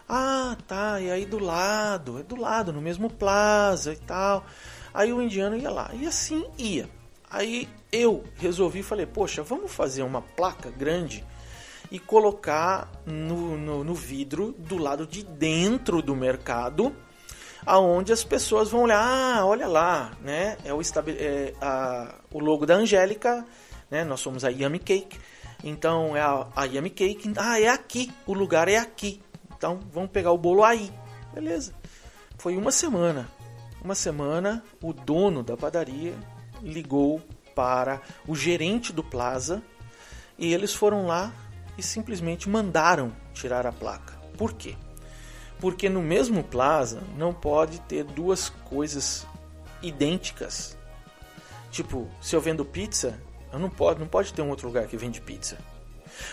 Ah, 0.08 0.56
tá, 0.68 1.00
e 1.00 1.10
aí 1.10 1.26
do 1.26 1.40
lado, 1.40 2.20
é 2.20 2.22
do 2.22 2.36
lado, 2.36 2.72
no 2.72 2.80
mesmo 2.80 3.10
plaza 3.10 3.92
e 3.94 3.96
tal. 3.96 4.46
Aí 4.94 5.12
o 5.12 5.20
indiano 5.20 5.56
ia 5.56 5.70
lá, 5.70 5.90
e 5.92 6.06
assim 6.06 6.46
ia. 6.56 6.88
Aí 7.28 7.68
eu 7.90 8.22
resolvi, 8.36 8.80
falei, 8.80 9.06
poxa, 9.06 9.42
vamos 9.42 9.72
fazer 9.72 10.04
uma 10.04 10.22
placa 10.22 10.70
grande 10.70 11.24
e 11.90 11.98
colocar 11.98 12.92
no, 13.04 13.58
no, 13.58 13.82
no 13.82 13.94
vidro 13.94 14.54
do 14.56 14.78
lado 14.78 15.04
de 15.04 15.24
dentro 15.24 16.00
do 16.00 16.14
mercado, 16.14 16.94
aonde 17.66 18.12
as 18.12 18.22
pessoas 18.22 18.70
vão 18.70 18.82
olhar, 18.82 19.02
ah, 19.02 19.44
olha 19.44 19.66
lá, 19.66 20.12
né? 20.22 20.56
É 20.64 20.72
o, 20.72 20.80
é 20.80 21.52
a, 21.60 22.14
o 22.32 22.38
logo 22.38 22.64
da 22.64 22.76
Angélica, 22.76 23.44
né? 23.90 24.04
Nós 24.04 24.20
somos 24.20 24.44
a 24.44 24.48
Yummy 24.48 24.78
Cake, 24.78 25.18
então 25.64 26.16
é 26.16 26.20
a, 26.20 26.46
a 26.54 26.64
Yummy 26.64 26.90
Cake, 26.90 27.32
ah, 27.36 27.60
é 27.60 27.68
aqui, 27.68 28.12
o 28.24 28.32
lugar 28.32 28.68
é 28.68 28.76
aqui, 28.76 29.20
então 29.56 29.80
vamos 29.92 30.10
pegar 30.10 30.30
o 30.30 30.38
bolo 30.38 30.62
aí, 30.62 30.92
beleza? 31.34 31.74
Foi 32.38 32.56
uma 32.56 32.70
semana, 32.70 33.28
uma 33.82 33.96
semana, 33.96 34.62
o 34.80 34.92
dono 34.92 35.42
da 35.42 35.56
padaria 35.56 36.14
ligou 36.62 37.20
para 37.54 38.00
o 38.28 38.36
gerente 38.36 38.92
do 38.92 39.02
Plaza 39.02 39.60
e 40.38 40.54
eles 40.54 40.72
foram 40.72 41.06
lá 41.06 41.32
e 41.76 41.82
simplesmente 41.82 42.48
mandaram 42.48 43.12
tirar 43.34 43.66
a 43.66 43.72
placa. 43.72 44.14
Por 44.36 44.52
quê? 44.52 44.76
Porque 45.60 45.88
no 45.88 46.02
mesmo 46.02 46.44
plaza 46.44 47.02
não 47.16 47.32
pode 47.32 47.80
ter 47.82 48.04
duas 48.04 48.48
coisas 48.48 49.26
idênticas. 49.82 50.76
Tipo, 51.70 52.08
se 52.20 52.36
eu 52.36 52.40
vendo 52.40 52.64
pizza, 52.64 53.18
eu 53.52 53.58
não 53.58 53.70
pode, 53.70 54.00
não 54.00 54.06
pode 54.06 54.32
ter 54.32 54.42
um 54.42 54.50
outro 54.50 54.66
lugar 54.66 54.86
que 54.86 54.96
vende 54.96 55.20
pizza. 55.20 55.58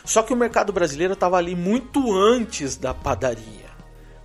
Só 0.06 0.24
que 0.24 0.34
o 0.34 0.38
mercado 0.38 0.72
brasileiro 0.72 1.14
estava 1.14 1.38
ali 1.38 1.56
muito 1.56 2.14
antes 2.14 2.76
da 2.76 2.94
padaria. 2.94 3.72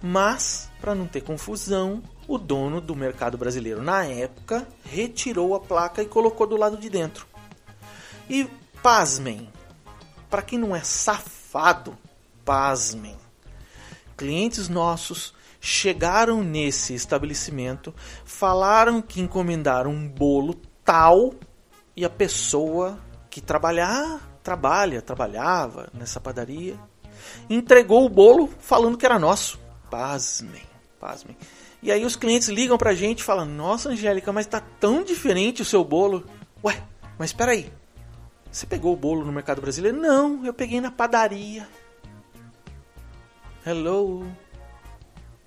Mas, 0.01 0.71
para 0.81 0.95
não 0.95 1.07
ter 1.07 1.23
confusão, 1.23 2.03
o 2.27 2.39
dono 2.39 2.81
do 2.81 2.95
mercado 2.95 3.37
brasileiro 3.37 3.83
na 3.83 4.05
época 4.05 4.67
retirou 4.85 5.55
a 5.55 5.61
placa 5.61 6.03
e 6.03 6.07
colocou 6.07 6.47
do 6.47 6.57
lado 6.57 6.77
de 6.77 6.89
dentro. 6.89 7.27
E 8.29 8.49
pasmem, 8.83 9.49
para 10.31 10.43
quem 10.43 10.59
não 10.59 10.77
é 10.77 10.81
safado, 10.81 11.97
pasmem. 12.45 13.17
Clientes 14.19 14.69
nossos 14.69 15.33
chegaram 15.61 16.43
nesse 16.43 16.93
estabelecimento, 16.93 17.95
falaram 18.25 19.01
que 19.01 19.21
encomendaram 19.21 19.93
um 19.93 20.09
bolo 20.09 20.55
tal 20.85 21.35
e 21.97 22.05
a 22.05 22.11
pessoa 22.11 22.99
que 23.31 23.41
trabalhar, 23.41 24.41
trabalha, 24.43 25.01
trabalhava 25.01 25.89
nessa 25.95 26.21
padaria, 26.21 26.77
entregou 27.49 28.05
o 28.05 28.09
bolo 28.09 28.51
falando 28.59 28.99
que 28.99 29.07
era 29.07 29.21
nosso. 29.21 29.57
Pasmem, 29.89 30.65
pasmem. 30.99 31.37
E 31.81 31.93
aí 31.93 32.05
os 32.05 32.17
clientes 32.17 32.49
ligam 32.49 32.77
pra 32.77 32.95
gente 32.95 33.21
e 33.21 33.25
falam: 33.25 33.47
Nossa, 33.47 33.91
Angélica, 33.91 34.33
mas 34.33 34.49
tá 34.49 34.61
tão 34.81 35.05
diferente 35.05 35.63
o 35.63 35.65
seu 35.65 35.85
bolo. 35.85 36.27
Ué, 36.65 36.83
mas 37.17 37.31
espera 37.31 37.53
aí. 37.53 37.73
Você 38.51 38.67
pegou 38.67 38.93
o 38.93 38.97
bolo 38.97 39.25
no 39.25 39.33
mercado 39.33 39.63
brasileiro? 39.63 39.97
Não, 39.97 40.45
eu 40.45 40.53
peguei 40.53 40.81
na 40.81 40.91
padaria. 40.91 41.69
Hello. 43.69 44.27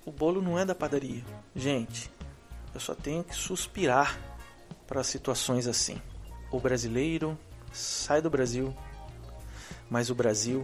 O 0.06 0.12
bolo 0.12 0.40
não 0.40 0.56
é 0.56 0.64
da 0.64 0.76
padaria. 0.76 1.24
Gente, 1.56 2.08
eu 2.72 2.78
só 2.78 2.94
tenho 2.94 3.24
que 3.24 3.34
suspirar 3.34 4.16
para 4.86 5.02
situações 5.02 5.66
assim. 5.66 6.00
O 6.48 6.60
brasileiro 6.60 7.36
sai 7.72 8.22
do 8.22 8.30
Brasil, 8.30 8.72
mas 9.90 10.08
o 10.08 10.14
Brasil 10.14 10.62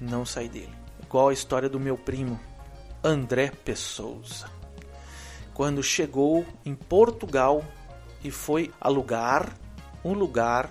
não 0.00 0.24
sai 0.24 0.48
dele. 0.48 0.72
Igual 1.02 1.28
a 1.28 1.34
história 1.34 1.68
do 1.68 1.78
meu 1.78 1.98
primo, 1.98 2.40
André 3.02 3.50
Pessoa. 3.50 4.22
Quando 5.52 5.82
chegou 5.82 6.46
em 6.64 6.74
Portugal 6.74 7.62
e 8.24 8.30
foi 8.30 8.72
alugar 8.80 9.54
um 10.02 10.14
lugar 10.14 10.70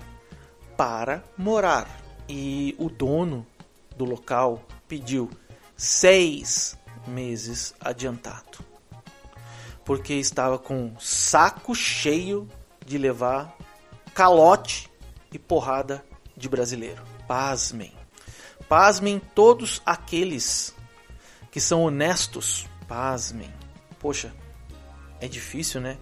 para 0.76 1.24
morar. 1.38 1.88
E 2.28 2.76
o 2.80 2.90
dono 2.90 3.46
do 3.96 4.04
local 4.04 4.64
pediu 4.88 5.30
seis 5.84 6.78
meses 7.06 7.76
adiantado, 7.78 8.64
porque 9.84 10.14
estava 10.14 10.58
com 10.58 10.98
saco 10.98 11.76
cheio 11.76 12.48
de 12.86 12.98
levar 12.98 13.58
calote 14.14 14.90
e 15.30 15.38
porrada 15.38 16.02
de 16.38 16.48
brasileiro. 16.48 17.04
Pasmem. 17.28 17.94
Pasmem 18.70 19.20
todos 19.20 19.82
aqueles 19.86 20.74
que 21.52 21.60
são 21.60 21.84
honestos. 21.84 22.66
Pasmem. 22.88 23.54
Poxa, 24.00 24.34
é 25.20 25.28
difícil, 25.28 25.82
né? 25.82 25.98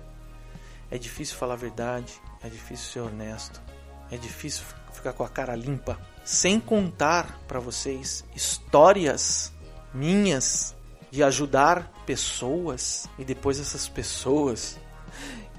É 0.92 0.98
difícil 1.00 1.36
falar 1.38 1.54
a 1.54 1.58
verdade, 1.58 2.14
é 2.44 2.50
difícil 2.50 2.92
ser 2.92 3.00
honesto. 3.00 3.60
É 4.12 4.18
difícil 4.18 4.64
ficar 4.94 5.14
com 5.14 5.24
a 5.24 5.30
cara 5.30 5.56
limpa, 5.56 6.00
sem 6.24 6.60
contar 6.60 7.40
para 7.48 7.60
vocês 7.60 8.24
histórias 8.36 9.52
minhas 9.94 10.76
de 11.10 11.22
ajudar 11.24 11.92
pessoas 12.06 13.08
e 13.20 13.26
depois 13.26 13.60
essas 13.60 13.88
pessoas 13.88 14.80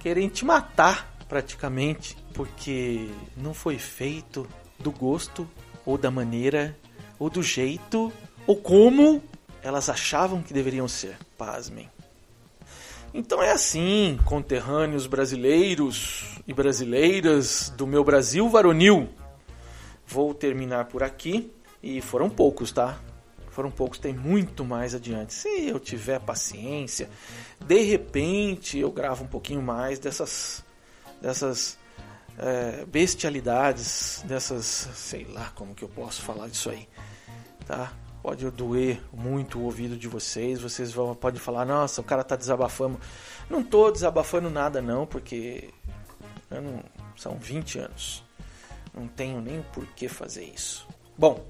querem 0.00 0.28
te 0.28 0.44
matar 0.44 1.14
praticamente 1.28 2.16
porque 2.34 3.08
não 3.36 3.54
foi 3.54 3.78
feito 3.78 4.48
do 4.78 4.90
gosto 4.90 5.48
ou 5.84 5.96
da 5.96 6.10
maneira 6.10 6.76
ou 7.18 7.30
do 7.30 7.42
jeito 7.42 8.12
ou 8.46 8.56
como 8.56 9.22
elas 9.62 9.88
achavam 9.88 10.42
que 10.42 10.52
deveriam 10.52 10.88
ser. 10.88 11.16
Pasmem. 11.38 11.88
Então 13.14 13.42
é 13.42 13.52
assim, 13.52 14.18
conterrâneos 14.24 15.06
brasileiros 15.06 16.38
e 16.46 16.54
brasileiras 16.54 17.72
do 17.76 17.86
meu 17.86 18.02
Brasil 18.02 18.48
varonil. 18.48 19.08
Vou 20.06 20.34
terminar 20.34 20.86
por 20.86 21.02
aqui 21.02 21.52
e 21.82 22.00
foram 22.00 22.30
poucos, 22.30 22.72
tá? 22.72 22.98
Foram 23.52 23.70
poucos, 23.70 23.98
tem 23.98 24.12
muito 24.12 24.64
mais 24.64 24.94
adiante. 24.94 25.32
Se 25.34 25.68
eu 25.68 25.78
tiver 25.78 26.18
paciência, 26.20 27.08
de 27.60 27.82
repente 27.82 28.78
eu 28.78 28.90
gravo 28.90 29.24
um 29.24 29.28
pouquinho 29.28 29.62
mais 29.62 29.98
dessas 29.98 30.64
dessas 31.20 31.78
é, 32.38 32.84
bestialidades, 32.86 34.24
dessas, 34.26 34.66
sei 34.94 35.24
lá 35.26 35.52
como 35.54 35.74
que 35.74 35.84
eu 35.84 35.88
posso 35.88 36.22
falar 36.22 36.48
disso 36.48 36.70
aí, 36.70 36.88
tá? 37.66 37.92
pode 38.22 38.48
doer 38.50 39.02
muito 39.12 39.58
o 39.58 39.64
ouvido 39.64 39.96
de 39.96 40.06
vocês, 40.06 40.60
vocês 40.60 40.92
vão 40.92 41.14
podem 41.14 41.40
falar, 41.40 41.64
nossa, 41.64 42.00
o 42.00 42.04
cara 42.04 42.22
tá 42.22 42.36
desabafando. 42.36 42.98
Não 43.50 43.64
tô 43.64 43.90
desabafando 43.90 44.48
nada 44.48 44.80
não, 44.80 45.04
porque 45.04 45.70
não, 46.48 46.82
são 47.16 47.36
20 47.36 47.80
anos. 47.80 48.24
Não 48.94 49.08
tenho 49.08 49.40
nem 49.40 49.58
o 49.58 49.64
porquê 49.64 50.08
fazer 50.08 50.44
isso. 50.44 50.86
Bom, 51.18 51.44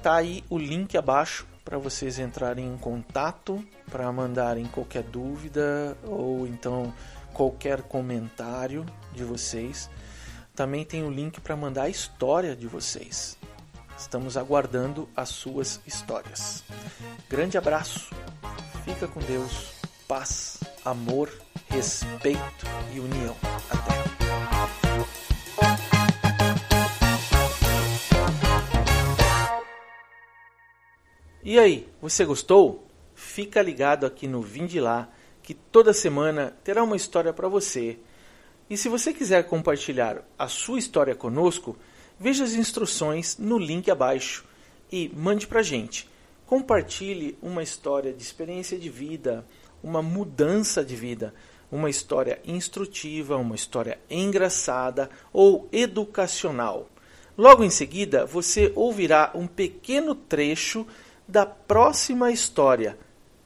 tá 0.00 0.16
aí 0.16 0.42
o 0.48 0.58
link 0.58 0.96
abaixo 0.96 1.46
para 1.64 1.76
vocês 1.78 2.18
entrarem 2.18 2.66
em 2.66 2.76
contato, 2.76 3.64
para 3.90 4.10
mandarem 4.10 4.64
qualquer 4.66 5.02
dúvida 5.02 5.96
ou 6.04 6.46
então 6.46 6.92
qualquer 7.34 7.82
comentário 7.82 8.84
de 9.12 9.22
vocês. 9.24 9.90
Também 10.54 10.84
tem 10.84 11.04
o 11.04 11.10
link 11.10 11.40
para 11.40 11.54
mandar 11.54 11.84
a 11.84 11.88
história 11.88 12.56
de 12.56 12.66
vocês. 12.66 13.36
Estamos 13.96 14.36
aguardando 14.36 15.08
as 15.14 15.28
suas 15.28 15.80
histórias. 15.86 16.64
Grande 17.28 17.58
abraço, 17.58 18.10
fica 18.84 19.06
com 19.06 19.20
Deus, 19.20 19.72
paz, 20.08 20.58
amor, 20.84 21.30
respeito 21.68 22.66
e 22.94 23.00
união. 23.00 23.36
Até. 23.70 24.19
E 31.42 31.58
aí, 31.58 31.88
você 32.02 32.22
gostou? 32.26 32.86
Fica 33.14 33.62
ligado 33.62 34.04
aqui 34.04 34.28
no 34.28 34.42
Vim 34.42 34.66
de 34.66 34.78
Lá 34.78 35.08
que 35.42 35.54
toda 35.54 35.94
semana 35.94 36.54
terá 36.62 36.82
uma 36.82 36.96
história 36.96 37.32
para 37.32 37.48
você. 37.48 37.98
E 38.68 38.76
se 38.76 38.90
você 38.90 39.10
quiser 39.10 39.44
compartilhar 39.44 40.22
a 40.38 40.48
sua 40.48 40.78
história 40.78 41.14
conosco, 41.14 41.78
veja 42.18 42.44
as 42.44 42.52
instruções 42.52 43.38
no 43.38 43.58
link 43.58 43.90
abaixo 43.90 44.44
e 44.92 45.10
mande 45.16 45.46
para 45.46 45.62
gente. 45.62 46.06
Compartilhe 46.44 47.38
uma 47.40 47.62
história 47.62 48.12
de 48.12 48.22
experiência 48.22 48.78
de 48.78 48.90
vida, 48.90 49.42
uma 49.82 50.02
mudança 50.02 50.84
de 50.84 50.94
vida, 50.94 51.32
uma 51.72 51.88
história 51.88 52.38
instrutiva, 52.44 53.38
uma 53.38 53.54
história 53.54 53.98
engraçada 54.10 55.08
ou 55.32 55.70
educacional. 55.72 56.86
Logo 57.36 57.64
em 57.64 57.70
seguida, 57.70 58.26
você 58.26 58.70
ouvirá 58.74 59.30
um 59.34 59.46
pequeno 59.46 60.14
trecho 60.14 60.86
da 61.30 61.46
próxima 61.46 62.32
história. 62.32 62.98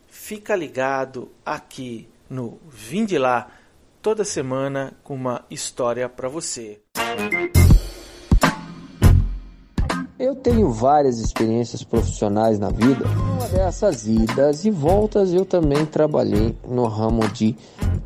Fica 0.06 0.56
ligado 0.56 1.30
aqui 1.44 2.08
no 2.30 2.58
Vinde 2.66 3.18
Lá, 3.18 3.48
toda 4.00 4.24
semana 4.24 4.94
com 5.04 5.14
uma 5.14 5.44
história 5.50 6.08
para 6.08 6.28
você. 6.28 6.80
Eu 10.18 10.34
tenho 10.36 10.70
várias 10.70 11.18
experiências 11.18 11.84
profissionais 11.84 12.58
na 12.58 12.70
vida. 12.70 13.04
Uma 13.06 13.48
dessas 13.48 14.06
idas 14.06 14.64
e 14.64 14.70
voltas 14.70 15.34
eu 15.34 15.44
também 15.44 15.84
trabalhei 15.84 16.56
no 16.66 16.86
ramo 16.86 17.28
de 17.28 17.54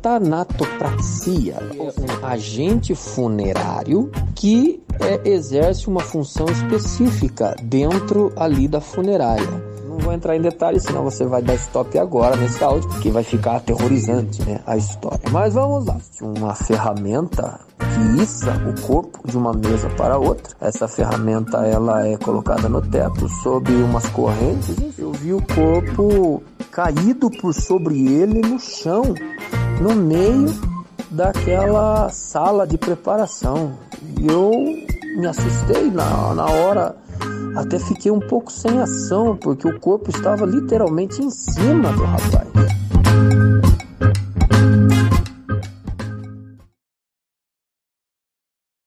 tanatopraxia, 0.01 1.55
um 1.77 2.25
agente 2.25 2.93
funerário 2.95 4.11
que 4.35 4.83
é, 4.99 5.29
exerce 5.29 5.87
uma 5.87 6.01
função 6.01 6.47
específica 6.47 7.55
dentro 7.61 8.33
ali 8.35 8.67
da 8.67 8.81
funerária 8.81 9.68
vou 9.99 10.13
entrar 10.13 10.35
em 10.35 10.41
detalhes, 10.41 10.83
senão 10.83 11.03
você 11.03 11.25
vai 11.25 11.41
dar 11.41 11.55
stop 11.55 11.97
agora 11.97 12.35
nesse 12.35 12.63
áudio, 12.63 12.89
porque 12.89 13.11
vai 13.11 13.23
ficar 13.23 13.57
aterrorizante, 13.57 14.41
né, 14.43 14.59
a 14.65 14.77
história. 14.77 15.19
Mas 15.31 15.53
vamos 15.53 15.85
lá. 15.85 15.97
Uma 16.21 16.55
ferramenta 16.55 17.59
que 17.77 18.21
issa 18.21 18.51
o 18.67 18.81
corpo 18.81 19.19
de 19.25 19.37
uma 19.37 19.53
mesa 19.53 19.89
para 19.91 20.17
outra. 20.17 20.55
Essa 20.59 20.87
ferramenta 20.87 21.65
ela 21.65 22.07
é 22.07 22.17
colocada 22.17 22.67
no 22.69 22.81
teto 22.81 23.27
sob 23.41 23.71
umas 23.73 24.07
correntes. 24.09 24.75
Eu 24.97 25.11
vi 25.11 25.33
o 25.33 25.41
corpo 25.41 26.43
caído 26.71 27.29
por 27.29 27.53
sobre 27.53 28.07
ele 28.07 28.41
no 28.41 28.59
chão, 28.59 29.13
no 29.81 29.95
meio 29.95 30.53
daquela 31.09 32.09
sala 32.09 32.67
de 32.67 32.77
preparação. 32.77 33.73
E 34.19 34.27
eu 34.27 34.51
me 35.17 35.27
assustei 35.27 35.89
na, 35.91 36.33
na 36.33 36.45
hora 36.45 36.95
até 37.55 37.79
fiquei 37.79 38.11
um 38.11 38.19
pouco 38.19 38.51
sem 38.51 38.79
ação, 38.79 39.35
porque 39.35 39.67
o 39.67 39.79
corpo 39.79 40.09
estava 40.09 40.45
literalmente 40.45 41.21
em 41.21 41.29
cima 41.29 41.91
do 41.93 42.03
rapaz. 42.03 42.78